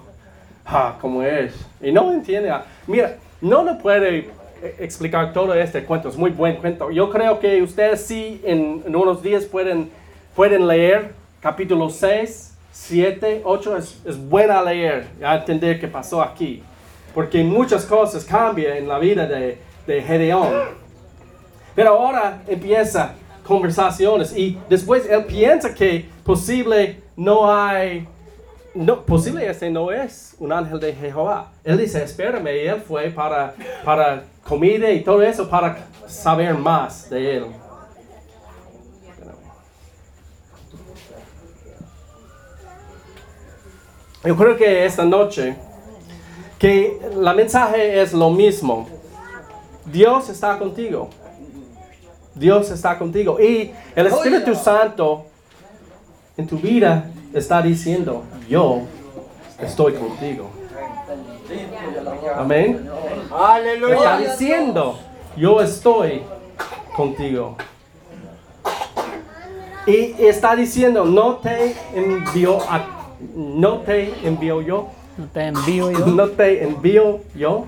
Ah, 0.64 0.94
¿cómo 1.00 1.22
es? 1.22 1.54
Y 1.80 1.90
no 1.90 2.12
entiende. 2.12 2.50
ah, 2.50 2.64
Mira, 2.86 3.16
no 3.40 3.64
le 3.64 3.74
puede 3.74 4.30
explicar 4.78 5.32
todo 5.32 5.54
este 5.54 5.84
cuento. 5.84 6.08
Es 6.08 6.16
muy 6.16 6.30
buen 6.30 6.56
cuento. 6.56 6.90
Yo 6.90 7.10
creo 7.10 7.38
que 7.38 7.62
ustedes 7.62 8.02
sí 8.02 8.40
en, 8.44 8.82
en 8.86 8.96
unos 8.96 9.22
días 9.22 9.44
pueden, 9.44 9.90
pueden 10.34 10.66
leer 10.66 11.12
capítulo 11.40 11.90
6, 11.90 12.54
7, 12.72 13.42
8. 13.44 13.76
Es, 13.76 14.00
es 14.04 14.18
buena 14.18 14.62
leer, 14.62 15.06
a 15.22 15.36
entender 15.36 15.80
qué 15.80 15.88
pasó 15.88 16.22
aquí. 16.22 16.62
Porque 17.14 17.42
muchas 17.42 17.84
cosas 17.84 18.24
cambian 18.24 18.76
en 18.76 18.88
la 18.88 18.98
vida 18.98 19.26
de, 19.26 19.58
de 19.86 20.02
Gedeón. 20.02 20.52
Pero 21.74 21.90
ahora 21.90 22.42
empieza 22.46 23.14
conversaciones 23.46 24.36
y 24.36 24.58
después 24.68 25.08
él 25.08 25.24
piensa 25.24 25.72
que 25.72 26.06
posible 26.24 27.00
no 27.16 27.50
hay, 27.50 28.06
no, 28.74 29.02
posible 29.02 29.48
este 29.48 29.70
no 29.70 29.90
es 29.92 30.34
un 30.38 30.52
ángel 30.52 30.80
de 30.80 30.92
Jehová. 30.92 31.52
Él 31.64 31.78
dice, 31.78 32.02
espérame, 32.02 32.48
y 32.48 32.66
él 32.66 32.82
fue 32.86 33.10
para, 33.10 33.54
para 33.84 34.24
comida 34.48 34.90
y 34.90 35.02
todo 35.02 35.22
eso 35.22 35.48
para 35.48 35.86
saber 36.06 36.54
más 36.54 37.10
de 37.10 37.36
él. 37.38 37.46
Yo 44.24 44.36
creo 44.36 44.56
que 44.56 44.84
esta 44.84 45.04
noche, 45.04 45.56
que 46.58 46.98
la 47.16 47.32
mensaje 47.32 48.00
es 48.00 48.12
lo 48.12 48.30
mismo. 48.30 48.88
Dios 49.84 50.28
está 50.28 50.58
contigo. 50.58 51.08
Dios 52.34 52.70
está 52.70 52.98
contigo. 52.98 53.40
Y 53.40 53.72
el 53.94 54.06
Espíritu 54.08 54.54
Santo 54.56 55.26
en 56.36 56.46
tu 56.46 56.58
vida 56.58 57.08
está 57.32 57.62
diciendo, 57.62 58.24
yo 58.48 58.82
estoy 59.60 59.94
contigo. 59.94 60.50
Amén. 62.36 62.90
Está 63.36 63.54
Aleluya. 63.56 64.16
diciendo, 64.18 64.98
yo 65.36 65.60
estoy 65.60 66.22
contigo. 66.96 67.56
Y 69.86 70.14
está 70.24 70.56
diciendo, 70.56 71.04
no 71.04 71.36
te 71.36 71.76
envío 71.94 72.58
a- 72.68 72.86
no 73.34 73.80
te 73.80 74.26
envío 74.26 74.60
yo, 74.62 74.88
No 75.18 75.26
te 75.28 75.46
envío 75.46 75.90
yo. 75.90 76.06
no 76.06 76.28
te 76.28 76.64
envío 76.64 77.20
yo, 77.34 77.64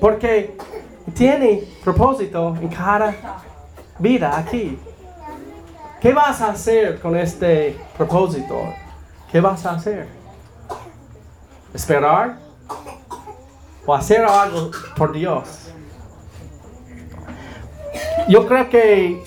porque 0.00 0.56
tiene 1.14 1.62
propósito 1.84 2.56
en 2.60 2.68
cada 2.68 3.14
vida 3.98 4.36
aquí. 4.38 4.78
¿Qué 6.00 6.12
vas 6.12 6.40
a 6.40 6.50
hacer 6.50 7.00
con 7.00 7.16
este 7.16 7.76
propósito? 7.96 8.60
¿Qué 9.32 9.40
vas 9.40 9.64
a 9.66 9.72
hacer? 9.72 10.06
¿Esperar? 11.72 12.47
¿O 13.88 13.94
hacer 13.94 14.22
algo 14.22 14.70
por 14.98 15.12
Dios? 15.12 15.70
Yo 18.28 18.46
creo 18.46 18.68
que 18.68 19.24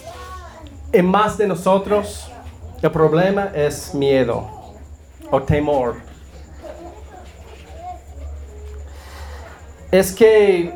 en 0.91 1.05
más 1.07 1.35
de 1.39 1.47
nosotros 1.47 2.31
el 2.79 2.91
problema 2.91 3.49
es 3.55 3.95
miedo 3.95 4.47
o 5.31 5.41
temor. 5.41 5.95
Es 9.91 10.11
que 10.11 10.71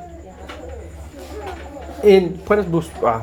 en- 2.02 2.38
puedes 2.38 2.68
buscar 2.68 3.22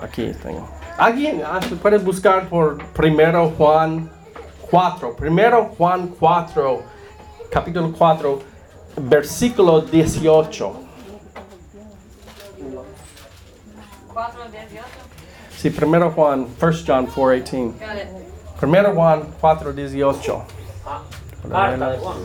aquí 0.00 0.30
tengo. 0.40 0.68
Alguien 0.96 1.42
ah, 1.44 1.58
puedes 1.82 2.04
buscar 2.04 2.48
por 2.48 2.78
primero 2.92 3.52
Juan 3.58 4.08
4, 4.70 5.16
primero 5.16 5.72
Juan 5.76 6.06
4, 6.20 6.82
capítulo 7.50 7.92
4, 7.98 8.53
versículo 8.96 9.80
18. 9.80 10.72
418. 14.12 14.84
Sí, 15.56 15.70
primero 15.70 16.10
Juan, 16.12 16.46
1 16.60 16.72
John 16.86 17.06
4:18. 17.06 17.72
Got 17.72 17.96
it. 17.96 18.58
Primero 18.60 18.92
Juan 18.94 19.22
4:18. 19.40 20.42
Ah, 20.86 21.02
carta 21.50 21.90
de 21.90 21.98
Juan. 21.98 22.16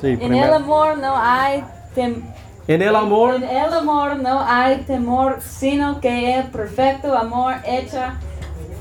Sí, 0.00 0.18
En 0.20 0.34
el 0.34 0.52
amor 0.54 0.98
no 0.98 1.14
hay 1.16 1.64
tem- 1.94 2.22
En 2.68 2.82
el 2.82 2.94
amor 2.94 3.34
en 3.34 3.42
el 3.44 3.72
amor 3.72 4.16
no 4.16 4.40
hay 4.40 4.78
temor, 4.82 5.38
sino 5.42 6.00
que 6.00 6.36
el 6.38 6.44
perfecto 6.50 7.16
amor 7.16 7.54
echa 7.64 8.14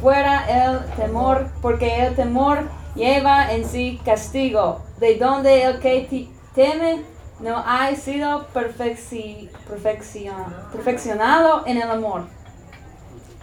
fuera 0.01 0.45
el 0.47 0.79
temor, 0.95 1.47
porque 1.61 2.05
el 2.05 2.15
temor 2.15 2.63
lleva 2.95 3.51
en 3.53 3.65
sí 3.65 3.99
castigo, 4.03 4.81
de 4.99 5.15
donde 5.15 5.63
el 5.63 5.79
que 5.79 6.27
teme 6.55 7.01
no 7.39 7.57
ha 7.65 7.93
sido 7.95 8.47
perfecci- 8.53 9.49
perfeccion- 9.69 10.69
perfeccionado 10.71 11.63
en 11.65 11.77
el 11.81 11.89
amor. 11.89 12.23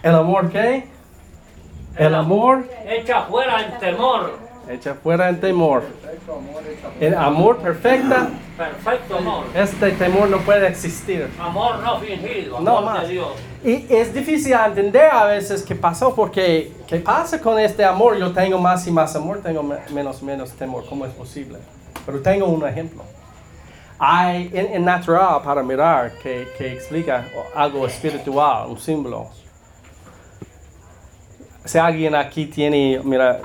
¿El 0.03 0.15
amor 0.15 0.49
qué? 0.51 0.87
El 1.97 2.13
amor 2.13 2.69
Echa 2.85 3.23
fuera 3.23 3.59
el 3.61 3.77
temor. 3.79 4.46
Echa 4.69 4.93
fuera 4.95 5.29
el 5.29 5.39
temor. 5.39 5.83
El 6.99 7.15
amor 7.15 7.57
perfecta, 7.59 8.29
Perfecto 8.57 9.17
amor. 9.17 9.45
este 9.55 9.91
temor 9.91 10.29
no 10.29 10.39
puede 10.39 10.67
existir. 10.67 11.29
Amor 11.39 11.77
no 11.79 11.99
fingido, 11.99 12.59
No 12.59 12.77
amor 12.79 12.93
más. 12.93 13.07
de 13.07 13.13
Dios. 13.13 13.27
Y 13.63 13.85
es 13.93 14.13
difícil 14.13 14.53
entender 14.53 15.09
a 15.11 15.25
veces 15.25 15.63
qué 15.63 15.75
pasó, 15.75 16.13
porque 16.15 16.71
¿qué 16.87 16.97
pasa 16.99 17.39
con 17.39 17.59
este 17.59 17.83
amor? 17.85 18.17
Yo 18.17 18.31
tengo 18.33 18.57
más 18.57 18.85
y 18.87 18.91
más 18.91 19.15
amor, 19.15 19.39
tengo 19.41 19.63
me- 19.63 19.77
menos 19.93 20.21
y 20.21 20.25
menos 20.25 20.51
temor. 20.51 20.85
¿Cómo 20.89 21.05
es 21.05 21.13
posible? 21.13 21.59
Pero 22.05 22.19
tengo 22.21 22.45
un 22.47 22.67
ejemplo. 22.67 23.03
Hay 23.99 24.49
en, 24.53 24.73
en 24.73 24.85
natural 24.85 25.41
para 25.43 25.63
mirar 25.63 26.11
que, 26.21 26.47
que 26.57 26.73
explica 26.73 27.25
algo 27.55 27.85
espiritual, 27.87 28.67
un 28.69 28.79
símbolo. 28.79 29.27
Si 31.65 31.77
alguien 31.77 32.15
aquí 32.15 32.45
tiene, 32.45 33.01
mira, 33.03 33.39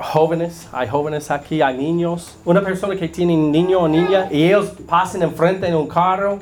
jóvenes, 0.00 0.68
hay 0.72 0.88
jóvenes 0.88 1.30
aquí, 1.30 1.62
hay 1.62 1.76
niños, 1.76 2.38
una 2.44 2.60
persona 2.60 2.96
que 2.96 3.08
tiene 3.08 3.36
niño 3.36 3.80
o 3.80 3.88
niña 3.88 4.28
y 4.30 4.44
ellos 4.44 4.74
pasan 4.88 5.22
enfrente 5.22 5.66
en 5.66 5.74
un 5.74 5.88
carro, 5.88 6.38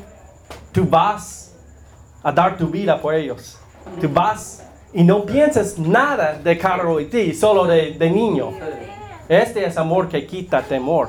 tú 0.72 0.85
vas 0.88 1.55
a 2.22 2.33
dar 2.33 2.57
tu 2.57 2.68
vida 2.68 3.00
por 3.00 3.14
ellos. 3.14 3.59
Tú 4.00 4.09
vas 4.12 4.64
y 4.92 5.03
no 5.03 5.24
piensas 5.24 5.79
nada 5.79 6.35
de 6.35 6.59
carro 6.59 7.00
y 7.00 7.07
ti, 7.07 7.33
solo 7.35 7.64
de, 7.66 7.92
de 7.92 8.11
niño. 8.11 8.53
Este 9.29 9.64
es 9.64 9.76
amor 9.76 10.09
que 10.09 10.26
quita 10.26 10.62
temor, 10.62 11.09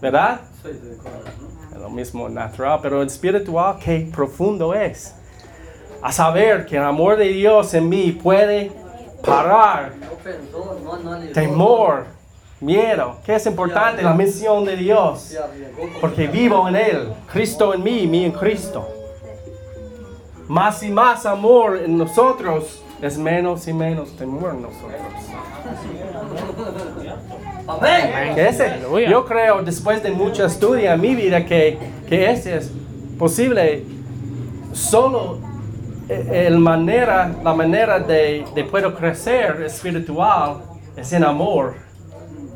¿verdad? 0.00 0.42
Es 1.72 1.78
lo 1.80 1.90
mismo 1.90 2.28
natural, 2.28 2.78
pero 2.82 3.02
espiritual, 3.02 3.76
qué 3.82 4.08
profundo 4.12 4.74
es. 4.74 5.14
A 6.02 6.12
saber 6.12 6.66
que 6.66 6.76
el 6.76 6.82
amor 6.82 7.16
de 7.16 7.28
Dios 7.28 7.72
en 7.74 7.88
mí 7.88 8.12
puede 8.12 8.81
parar 9.24 9.92
temor, 11.32 12.04
miedo, 12.60 13.16
que 13.24 13.34
es 13.34 13.46
importante 13.46 14.02
la 14.02 14.14
misión 14.14 14.64
de 14.64 14.76
Dios. 14.76 15.34
Porque 16.00 16.26
vivo 16.26 16.68
en 16.68 16.76
Él, 16.76 17.12
Cristo 17.32 17.74
en 17.74 17.82
mí 17.82 18.00
y 18.00 18.06
mí 18.06 18.24
en 18.24 18.32
Cristo. 18.32 18.86
Más 20.48 20.82
y 20.82 20.90
más 20.90 21.24
amor 21.26 21.78
en 21.84 21.96
nosotros 21.96 22.82
es 23.00 23.16
menos 23.16 23.66
y 23.68 23.72
menos 23.72 24.16
temor 24.16 24.54
en 24.54 24.62
nosotros. 24.62 24.90
Amén. 27.68 28.34
Que 28.34 28.48
ese- 28.48 28.80
yo 29.08 29.24
creo, 29.24 29.62
después 29.62 30.02
de 30.02 30.10
mucho 30.10 30.44
estudio 30.44 30.92
en 30.92 31.00
mi 31.00 31.14
vida, 31.14 31.44
que, 31.46 31.78
que 32.08 32.30
ese 32.30 32.56
es 32.58 32.70
posible 33.18 33.84
solo 34.72 35.38
el 36.08 36.58
manera, 36.58 37.30
la 37.42 37.54
manera 37.54 37.98
de, 37.98 38.44
de 38.54 38.64
puedo 38.64 38.94
crecer 38.94 39.62
espiritual 39.62 40.62
es 40.96 41.12
en 41.12 41.24
amor. 41.24 41.74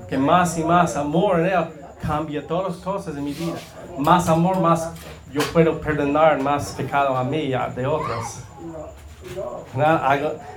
Que 0.09 0.17
más 0.17 0.57
y 0.59 0.65
más 0.65 0.97
amor 0.97 1.41
en 1.41 1.47
Él 1.47 1.65
cambia 2.01 2.47
todas 2.47 2.77
las 2.77 2.85
cosas 2.85 3.17
en 3.17 3.25
mi 3.25 3.33
vida. 3.33 3.57
Más 3.99 4.29
amor, 4.29 4.61
más 4.61 4.93
yo 5.33 5.43
puedo 5.53 5.81
perdonar 5.81 6.41
más 6.41 6.73
pecado 6.73 7.17
a 7.17 7.25
mí 7.25 7.39
y 7.39 7.55
a 7.55 7.69
de 7.69 7.87
otros. 7.87 8.41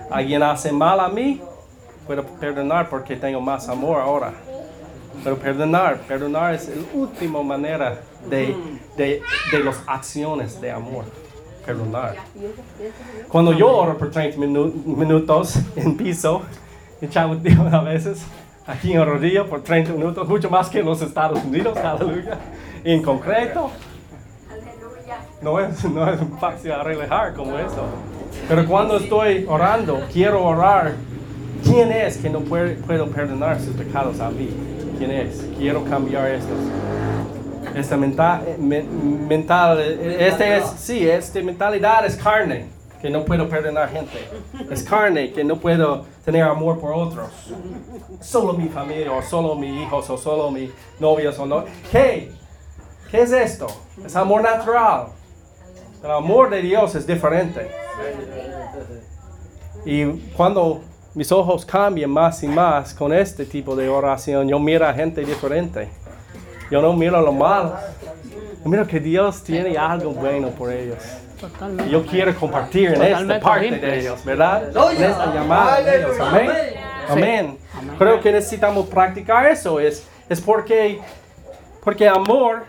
Alguien 0.10 0.44
hace 0.44 0.72
mal 0.72 1.00
a 1.00 1.10
mí, 1.10 1.42
puedo 2.06 2.24
perdonar 2.24 2.90
porque 2.90 3.16
tengo 3.16 3.42
más 3.42 3.68
amor 3.68 4.00
ahora. 4.00 4.34
Pero 5.24 5.36
perdonar, 5.38 5.98
perdonar 6.08 6.54
es 6.54 6.70
la 6.70 6.84
última 6.94 7.42
manera 7.42 8.00
de, 8.30 8.56
de, 8.96 9.22
de 9.52 9.64
las 9.64 9.82
acciones 9.88 10.62
de 10.62 10.72
amor. 10.72 11.06
Perdonar. 11.66 12.16
Cuando 13.28 13.54
yo 13.54 13.70
oro 13.70 13.98
por 13.98 14.10
30 14.12 14.38
minu- 14.38 14.74
minutos 14.86 15.56
en 15.76 15.96
piso, 15.98 16.42
tiempo 17.00 17.68
a 17.72 17.82
veces 17.82 18.24
aquí 18.66 18.94
en 18.94 19.06
rodillo 19.06 19.48
por 19.48 19.62
30 19.64 19.94
minutos, 19.94 20.28
mucho 20.28 20.50
más 20.50 20.70
que 20.70 20.80
en 20.80 20.86
los 20.86 21.02
Estados 21.02 21.44
Unidos, 21.44 21.78
aleluya. 21.84 22.38
En 22.84 23.02
concreto, 23.04 23.72
no 25.42 25.60
es, 25.60 25.84
no 25.86 26.10
es 26.12 26.20
fácil 26.40 26.72
arreglar 26.72 27.34
como 27.34 27.58
eso. 27.58 27.86
Pero 28.48 28.66
cuando 28.66 28.98
estoy 28.98 29.46
orando, 29.48 30.02
quiero 30.12 30.44
orar. 30.46 30.94
¿Quién 31.64 31.92
es 31.92 32.18
que 32.18 32.30
no 32.30 32.40
puede, 32.40 32.76
puedo 32.76 33.08
perdonar 33.08 33.60
sus 33.60 33.76
pecados 33.76 34.20
a 34.22 34.30
mí? 34.30 34.50
¿Quién 34.98 35.12
es? 35.12 35.46
Quiero 35.58 35.84
cambiar 35.84 36.30
estos. 36.32 36.58
Esta 37.76 37.98
mental, 37.98 38.42
mental, 38.60 39.80
este 39.80 40.58
es, 40.58 40.66
sí, 40.78 41.08
esta 41.08 41.40
mentalidad 41.42 42.06
es 42.06 42.16
carne, 42.16 42.66
que 43.02 43.10
no 43.10 43.24
puedo 43.24 43.48
perdonar 43.48 43.90
gente. 43.90 44.28
Es 44.70 44.84
carne, 44.84 45.32
que 45.32 45.44
no 45.44 45.58
puedo 45.58 46.06
tener 46.26 46.44
amor 46.44 46.80
por 46.80 46.94
otros. 46.94 47.30
Solo 48.22 48.54
mi 48.54 48.68
familia, 48.70 49.12
o 49.12 49.22
solo 49.22 49.56
mis 49.56 49.82
hijos, 49.82 50.10
o 50.10 50.18
solo 50.18 50.52
mis 50.52 50.72
novios, 51.00 51.38
o 51.40 51.46
no. 51.46 51.66
¿Qué? 51.92 52.32
¿Qué 53.12 53.22
es 53.22 53.32
esto? 53.32 53.68
Es 54.06 54.16
amor 54.16 54.42
natural. 54.42 55.08
El 56.04 56.12
amor 56.12 56.50
de 56.50 56.62
Dios 56.62 56.96
es 56.96 57.06
diferente. 57.06 57.70
Y 59.86 60.06
cuando 60.36 60.82
mis 61.16 61.32
ojos 61.32 61.66
cambian 61.66 62.10
más 62.10 62.44
y 62.44 62.48
más 62.48 62.94
con 62.94 63.14
este 63.14 63.46
tipo 63.46 63.76
de 63.76 63.90
oración, 63.90 64.48
yo 64.48 64.60
miro 64.60 64.86
a 64.86 64.94
gente 64.94 65.26
diferente. 65.26 65.90
Yo 66.70 66.82
no 66.82 66.94
miro 66.94 67.22
lo 67.22 67.32
malo. 67.32 67.76
Yo 68.64 68.70
miro 68.70 68.86
que 68.86 69.00
Dios 69.00 69.44
tiene 69.44 69.78
algo 69.78 70.12
bueno 70.12 70.50
por 70.50 70.72
ellos. 70.72 71.04
Totalmente. 71.40 71.90
yo 71.90 72.06
quiero 72.06 72.36
compartir 72.36 72.94
en 72.94 73.02
esta 73.02 73.40
parte 73.40 73.72
de 73.72 74.00
ellos, 74.00 74.26
¿verdad? 74.26 74.70
En 74.92 75.04
esta 75.04 75.34
llamada 75.34 75.82
de 75.82 75.98
ellos. 75.98 76.20
Amén. 76.20 76.52
Amén. 77.08 77.58
Amén. 77.74 77.98
Creo 77.98 78.20
que 78.20 78.32
necesitamos 78.32 78.88
practicar 78.88 79.46
eso. 79.46 79.80
Es, 79.80 80.06
es 80.28 80.42
porque, 80.42 81.00
porque 81.84 82.08
amor. 82.08 82.66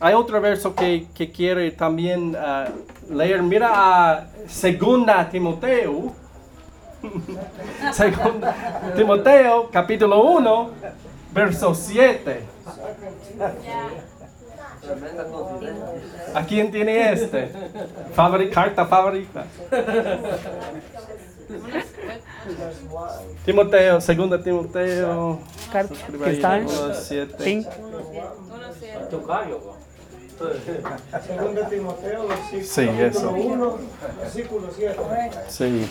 Hay 0.00 0.14
otro 0.14 0.40
verso 0.40 0.76
que, 0.76 1.08
que 1.12 1.32
quiero 1.32 1.60
también 1.72 2.36
ah, 2.38 2.68
leer. 3.10 3.42
Mira 3.42 3.70
a 3.72 4.26
Segunda 4.46 5.28
Timoteo. 5.28 6.12
Segunda 7.92 8.54
Timoteo, 8.96 9.68
capítulo 9.70 10.22
1, 10.22 10.70
verso 11.32 11.74
7. 11.74 12.42
Tremenda 14.80 15.24
confidencia. 15.24 15.84
¿A 16.34 16.44
quién 16.44 16.70
tiene 16.70 17.12
este? 17.12 17.50
Carta 18.52 18.86
favorita. 18.86 19.44
Timoteo, 23.44 24.00
segunda 24.00 24.42
Timoteo. 24.42 25.40
Carta 25.72 25.94
que 26.24 26.30
está 26.30 26.58
en. 26.58 26.68
Segundo 31.26 31.62
Timoteo, 31.68 32.28
versículo 32.28 32.64
Sí, 32.64 32.88
eso. 33.00 33.30
1, 33.30 33.78
versículo 34.20 34.68
7. 34.74 34.96
Sí. 35.48 35.90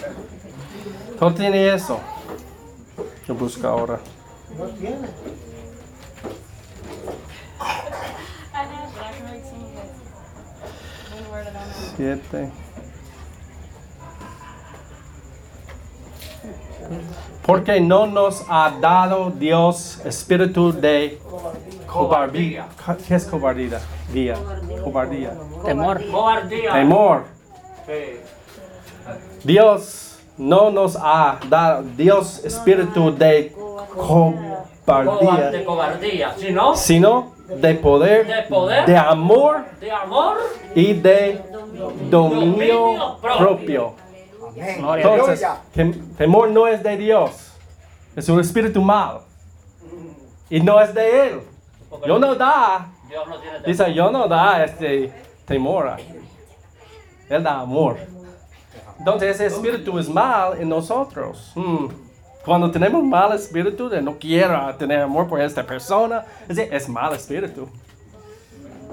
¿Tú 1.19 1.32
tiene 1.34 1.73
eso? 1.73 2.00
Yo 3.28 3.36
busco 3.36 3.67
ahora. 3.67 4.00
No 4.58 4.65
tiene. 4.70 5.08
Siete. 11.96 12.52
Porque 17.46 17.80
no 17.80 18.08
nos 18.08 18.46
ha 18.50 18.78
dado 18.82 19.30
Dios 19.32 20.02
espíritu 20.06 20.72
de 20.74 21.20
cobardía. 21.86 22.67
¿Qué 23.08 23.15
es 23.15 23.26
cobardía? 23.26 23.80
Día. 24.12 24.36
Cobardía. 24.84 25.34
Temor. 25.65 26.06
Cobardía. 26.12 26.74
Temor. 26.74 27.24
Dios 29.43 30.07
no 30.38 30.69
nos 30.71 30.95
ha 31.02 31.39
dado 31.50 31.84
Dios 31.84 32.43
espíritu 32.45 33.12
de 33.15 33.54
cobardía, 33.95 35.65
cobardía. 35.65 36.34
Si 36.38 36.51
no, 36.51 36.76
sino 36.76 37.34
de 37.47 37.76
poder, 37.76 38.28
De 38.28 38.41
poder. 38.43 38.86
de 38.86 38.97
amor 38.97 39.66
de 39.80 39.91
amor. 39.91 40.38
y 40.76 40.93
de 40.93 41.41
dominio 42.09 42.09
Dominio 42.09 43.18
propio. 43.22 43.38
propio. 43.38 43.95
Entonces, 44.95 45.45
tem- 45.76 46.16
temor 46.18 46.49
no 46.49 46.68
es 46.68 46.82
de 46.84 46.97
Dios, 46.97 47.32
es 48.16 48.28
un 48.30 48.39
espíritu 48.39 48.82
mal. 48.82 49.20
Y 50.49 50.59
no 50.61 50.80
es 50.82 50.93
de 50.93 51.28
Él. 51.28 51.41
Yo 52.05 52.20
no 52.20 52.36
da, 52.36 52.88
dice, 53.66 53.93
yo 53.93 54.11
no 54.11 54.28
da 54.28 54.64
este 54.64 55.11
temor. 55.45 55.97
Él 57.30 57.43
da 57.43 57.59
amor. 57.59 57.97
Entonces 59.00 59.36
ese 59.36 59.48
espíritu 59.48 59.98
es 60.00 60.10
mal 60.10 60.60
en 60.60 60.70
nosotros. 60.70 61.52
Hmm. 61.56 61.88
Cuando 62.45 62.72
tenemos 62.72 63.04
mal 63.04 63.34
espíritu 63.34 63.89
de 63.89 64.02
no 64.02 64.18
quiero 64.18 64.74
tener 64.76 65.02
amor 65.02 65.28
por 65.28 65.41
esta 65.41 65.64
persona, 65.64 66.24
es, 66.48 66.58
es 66.58 66.89
mal 66.89 67.14
espíritu. 67.14 67.68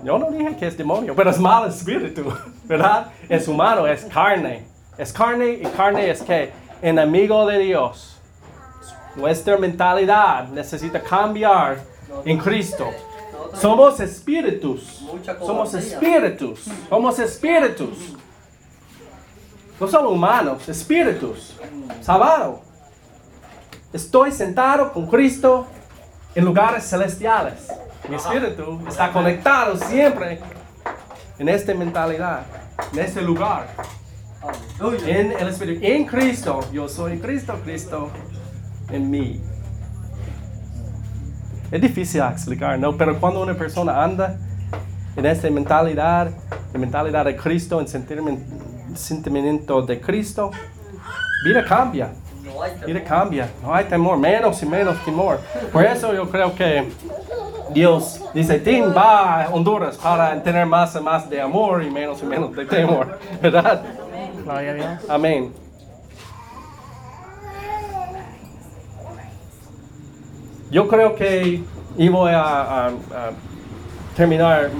Yo 0.02 0.18
no 0.18 0.30
dije 0.30 0.56
que 0.56 0.66
es 0.66 0.76
demonio, 0.76 1.14
pero 1.14 1.30
es 1.30 1.38
mal 1.38 1.68
espíritu, 1.68 2.24
¿verdad? 2.64 3.06
Es 3.28 3.48
humano, 3.48 3.86
es 3.86 4.04
carne. 4.04 4.64
Es 4.98 5.12
carne 5.12 5.52
y 5.52 5.62
carne 5.76 6.10
es 6.10 6.22
que 6.22 6.52
enemigo 6.82 7.46
de 7.46 7.58
Dios. 7.58 8.20
Nuestra 9.16 9.56
mentalidad 9.56 10.48
necesita 10.48 11.00
cambiar 11.00 11.78
en 12.24 12.38
Cristo. 12.38 12.90
Somos 13.54 14.00
espíritus. 14.00 15.04
Somos 15.38 15.74
espíritus. 15.74 16.64
Somos 16.88 17.18
espíritus. 17.18 18.14
No 19.80 19.88
somos 19.88 20.12
humanos, 20.12 20.68
espíritus. 20.68 21.58
Salvado. 22.00 22.62
Estoy 23.92 24.30
sentado 24.30 24.92
con 24.92 25.06
Cristo 25.06 25.66
en 26.34 26.44
lugares 26.44 26.84
celestiales. 26.84 27.68
Mi 28.08 28.16
espíritu 28.16 28.80
está 28.86 29.10
conectado 29.12 29.76
siempre 29.76 30.40
en 31.38 31.48
esta 31.48 31.74
mentalidad, 31.74 32.42
en 32.92 32.98
este 32.98 33.22
lugar. 33.22 33.66
En 35.06 35.32
el 35.32 35.48
Espíritu, 35.48 35.80
en 35.84 36.04
Cristo. 36.04 36.60
Yo 36.72 36.88
soy 36.88 37.18
Cristo, 37.18 37.58
Cristo 37.64 38.10
en 38.90 39.10
mí. 39.10 39.40
Es 41.70 41.80
difícil 41.80 42.20
explicar, 42.20 42.78
¿no? 42.78 42.96
Pero 42.96 43.18
cuando 43.18 43.42
una 43.42 43.54
persona 43.54 44.04
anda 44.04 44.36
en 45.16 45.24
esta 45.24 45.48
mentalidad, 45.50 46.30
la 46.72 46.78
mentalidad 46.78 47.24
de 47.24 47.36
Cristo, 47.36 47.80
en 47.80 47.88
sentimiento, 47.88 48.42
sentimiento 48.96 49.82
de 49.82 50.00
Cristo, 50.00 50.50
vida 51.44 51.64
cambia. 51.64 52.12
Vida 52.86 53.02
cambia. 53.02 53.48
No 53.62 53.74
hay 53.74 53.84
temor, 53.86 54.16
menos 54.18 54.62
y 54.62 54.66
menos 54.66 55.02
temor. 55.04 55.40
Por 55.72 55.84
eso 55.84 56.14
yo 56.14 56.28
creo 56.30 56.54
que 56.54 56.88
Dios 57.72 58.20
dice, 58.32 58.58
Tim 58.60 58.94
va 58.96 59.42
a 59.44 59.48
Honduras 59.50 59.96
para 59.96 60.40
tener 60.42 60.64
más 60.66 60.94
y 60.94 61.00
más 61.00 61.28
de 61.28 61.40
amor 61.40 61.82
y 61.82 61.90
menos 61.90 62.22
y 62.22 62.26
menos 62.26 62.54
de 62.54 62.64
temor. 62.66 63.18
¿Verdad? 63.42 63.82
Amén. 65.08 65.52
Yo 70.70 70.88
creo 70.88 71.14
que 71.14 71.62
y 71.96 72.08
voy 72.08 72.32
a, 72.32 72.40
a- 72.42 72.86
a 72.88 72.92
terminar 74.16 74.70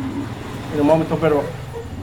en 0.74 0.80
un 0.80 0.86
momento, 0.86 1.16
pero 1.20 1.42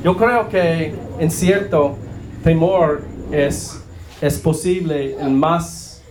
yo 0.03 0.17
creo 0.17 0.49
que 0.49 0.95
en 1.19 1.29
cierto 1.31 1.95
temor 2.43 3.03
es, 3.31 3.83
es 4.19 4.39
posible 4.39 5.15
el 5.19 5.31
más, 5.31 6.03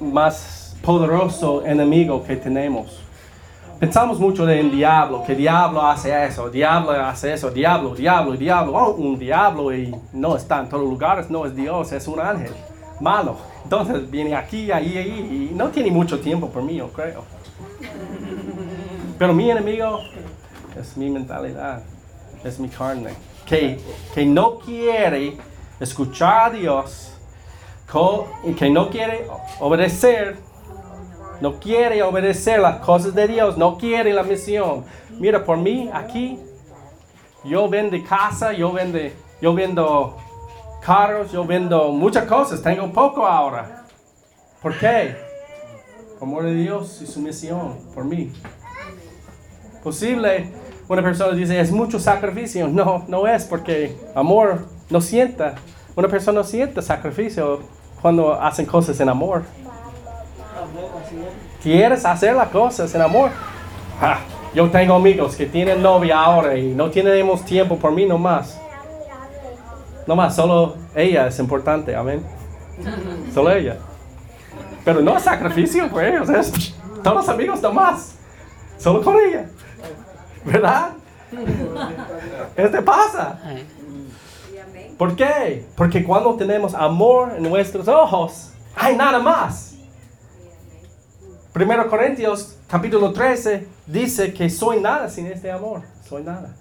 más 0.00 0.76
poderoso 0.82 1.64
enemigo 1.66 2.22
que 2.22 2.36
tenemos. 2.36 3.02
Pensamos 3.80 4.18
mucho 4.18 4.44
de 4.44 4.60
un 4.60 4.72
diablo, 4.72 5.22
que 5.24 5.36
diablo 5.36 5.82
hace 5.82 6.26
eso, 6.26 6.50
diablo 6.50 6.90
hace 6.92 7.32
eso, 7.32 7.50
diablo, 7.50 7.94
diablo, 7.94 8.32
diablo. 8.36 8.72
Oh, 8.74 8.94
un 8.94 9.18
diablo 9.18 9.72
y 9.72 9.94
no 10.12 10.36
está 10.36 10.60
en 10.60 10.68
todos 10.68 10.82
lugares, 10.82 11.30
no 11.30 11.46
es 11.46 11.54
Dios, 11.54 11.92
es 11.92 12.08
un 12.08 12.18
ángel 12.18 12.52
malo. 13.00 13.36
Entonces 13.62 14.10
viene 14.10 14.34
aquí, 14.34 14.72
ahí, 14.72 14.96
ahí 14.96 15.50
y 15.52 15.54
no 15.54 15.68
tiene 15.68 15.90
mucho 15.90 16.18
tiempo 16.18 16.48
por 16.48 16.62
mí, 16.62 16.76
yo 16.76 16.88
creo. 16.88 17.22
Pero 19.16 19.32
mi 19.32 19.50
enemigo 19.50 20.00
es 20.80 20.96
mi 20.96 21.10
mentalidad, 21.10 21.82
es 22.44 22.58
mi 22.58 22.68
carne, 22.68 23.14
que, 23.46 23.80
que 24.14 24.24
no 24.24 24.58
quiere 24.58 25.36
escuchar 25.80 26.50
a 26.50 26.50
Dios, 26.50 27.12
que 28.56 28.70
no 28.70 28.90
quiere 28.90 29.26
obedecer 29.60 30.48
no 31.40 31.60
quiere 31.60 32.02
obedecer 32.02 32.58
las 32.60 32.80
cosas 32.80 33.14
de 33.14 33.28
Dios, 33.28 33.56
no 33.56 33.78
quiere 33.78 34.12
la 34.12 34.22
misión. 34.22 34.84
Mira, 35.18 35.44
por 35.44 35.56
mí 35.56 35.88
aquí, 35.92 36.38
yo 37.44 37.68
vendo 37.68 37.96
casa, 38.08 38.52
yo 38.52 38.72
vendo, 38.72 38.98
yo 39.40 39.54
vendo 39.54 40.16
carros, 40.82 41.30
yo 41.30 41.44
vendo 41.44 41.92
muchas 41.92 42.24
cosas, 42.24 42.62
tengo 42.62 42.92
poco 42.92 43.26
ahora. 43.26 43.84
¿Por 44.60 44.76
qué? 44.78 45.16
Por 46.18 46.28
amor 46.28 46.42
de 46.44 46.54
Dios 46.54 47.00
y 47.02 47.06
su 47.06 47.20
misión, 47.20 47.78
por 47.94 48.04
mí. 48.04 48.32
Posible, 49.84 50.52
una 50.88 51.02
persona 51.02 51.34
dice, 51.34 51.60
es 51.60 51.70
mucho 51.70 51.98
sacrificio. 51.98 52.68
No, 52.68 53.04
no 53.08 53.26
es 53.26 53.44
porque 53.44 53.96
amor 54.14 54.66
no 54.88 55.00
sienta. 55.00 55.54
Una 55.94 56.08
persona 56.08 56.40
no 56.40 56.44
siente 56.44 56.80
sacrificio 56.80 57.60
cuando 58.00 58.32
hacen 58.40 58.64
cosas 58.64 58.98
en 59.00 59.08
amor. 59.08 59.42
¿Quieres 61.62 62.04
hacer 62.04 62.34
las 62.34 62.48
cosas 62.48 62.94
en 62.94 63.02
amor? 63.02 63.30
Ah, 64.00 64.18
yo 64.54 64.70
tengo 64.70 64.94
amigos 64.94 65.36
que 65.36 65.46
tienen 65.46 65.82
novia 65.82 66.18
ahora 66.20 66.56
y 66.56 66.74
no 66.74 66.90
tenemos 66.90 67.44
tiempo 67.44 67.76
por 67.76 67.92
mí 67.92 68.06
nomás. 68.06 68.58
Nomás, 70.06 70.34
solo 70.34 70.76
ella 70.94 71.26
es 71.26 71.38
importante, 71.38 71.94
amén. 71.94 72.22
Solo 73.34 73.52
ella. 73.52 73.76
Pero 74.84 75.00
no 75.00 75.16
es 75.16 75.24
sacrificio 75.24 75.84
ellos, 76.00 76.30
es 76.30 76.74
todos 77.02 77.16
los 77.16 77.28
amigos 77.28 77.60
nomás. 77.60 78.14
Solo 78.78 79.02
con 79.02 79.16
ella. 79.16 79.46
¿Verdad? 80.44 80.92
Este 82.56 82.82
pasa. 82.82 83.38
¿Por 84.96 85.14
qué? 85.14 85.66
Porque 85.76 86.04
cuando 86.04 86.34
tenemos 86.34 86.74
amor 86.74 87.34
en 87.36 87.42
nuestros 87.44 87.86
ojos, 87.88 88.52
hay 88.74 88.96
nada 88.96 89.18
más. 89.20 89.76
Primero 91.52 91.88
Corintios 91.88 92.56
capítulo 92.68 93.12
13 93.12 93.66
dice 93.86 94.32
que 94.32 94.48
soy 94.50 94.80
nada 94.80 95.08
sin 95.08 95.26
este 95.26 95.50
amor. 95.50 95.82
Soy 96.08 96.22
nada. 96.22 96.54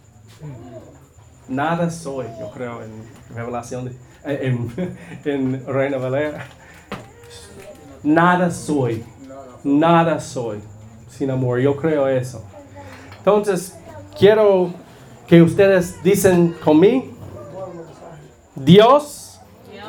Nada 1.48 1.90
soy, 1.90 2.26
yo 2.40 2.52
creo, 2.52 2.84
en 2.84 2.92
Revelación, 3.34 3.96
en, 4.24 5.00
en 5.24 5.66
Reina 5.66 5.98
Valera. 5.98 6.46
Nada 8.04 8.52
soy. 8.52 9.04
Nada 9.64 10.20
soy 10.20 10.62
sin 11.10 11.32
amor. 11.32 11.60
Yo 11.60 11.76
creo 11.76 12.08
eso. 12.08 12.44
Entonces, 13.28 13.78
quiero 14.18 14.70
que 15.28 15.42
ustedes 15.42 16.02
dicen 16.02 16.56
conmigo, 16.64 17.08
Dios 18.56 19.42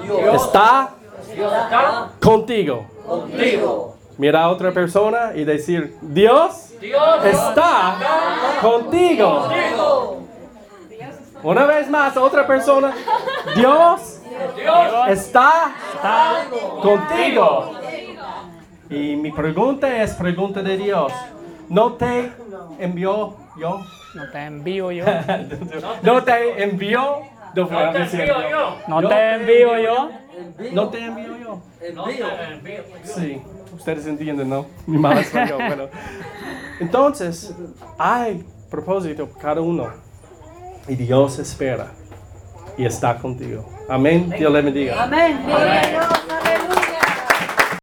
Dios 0.03 0.43
está 0.43 0.91
Dios 1.33 1.53
está 1.53 2.11
contigo. 2.21 2.85
contigo. 3.07 3.97
Mira 4.17 4.43
a 4.43 4.51
otra 4.51 4.73
persona 4.73 5.31
y 5.37 5.45
decir, 5.45 5.97
Dios 6.03 6.71
Dios 6.81 7.25
está 7.27 7.97
contigo. 8.61 9.43
contigo. 9.43 10.23
Una 11.45 11.65
vez 11.65 11.89
más, 11.89 12.17
otra 12.17 12.45
persona, 12.45 12.93
Dios 13.55 14.21
Dios 14.57 15.09
está 15.11 15.77
contigo. 16.83 17.71
Y 18.91 19.15
mi 19.15 19.31
pregunta 19.31 20.03
es 20.03 20.13
pregunta 20.15 20.61
de 20.61 20.77
Dios. 20.77 21.13
¿No 21.69 21.93
te 21.95 22.33
envió 22.79 23.37
yo? 23.59 23.81
No 24.15 24.31
te 24.31 24.45
envío 24.45 24.91
yo. 24.91 25.05
¿No 26.03 26.25
te 26.25 26.63
envió? 26.63 27.23
No, 27.55 27.65
no 27.67 27.73
te 27.93 28.03
envío 28.03 28.49
yo. 28.51 28.79
No 28.89 29.09
te 29.09 29.35
envío 29.35 29.79
yo. 29.79 30.11
Envío. 30.39 30.73
¿No 30.73 30.89
te 30.89 31.05
envío 31.05 31.37
yo? 31.39 31.63
No 31.95 32.09
Envío. 32.09 32.27
te 32.29 32.45
envío 32.55 32.83
yo. 33.05 33.13
Sí, 33.15 33.43
ustedes 33.75 34.07
entienden, 34.07 34.49
¿no? 34.49 34.67
Mi 34.87 34.99
mal 34.99 35.19
español, 35.19 35.59
bueno. 35.67 35.85
Entonces, 36.81 37.55
hay 37.99 38.45
propósito 38.71 39.27
para 39.29 39.41
cada 39.41 39.61
uno. 39.61 39.89
Y 40.87 40.95
Dios 40.95 41.39
espera 41.39 41.89
y 42.79 42.87
está 42.87 43.17
contigo. 43.19 43.69
Amén. 43.89 44.31
Dios 44.39 44.53
le 44.53 44.63
bendiga. 44.63 45.03
Amén. 45.03 45.39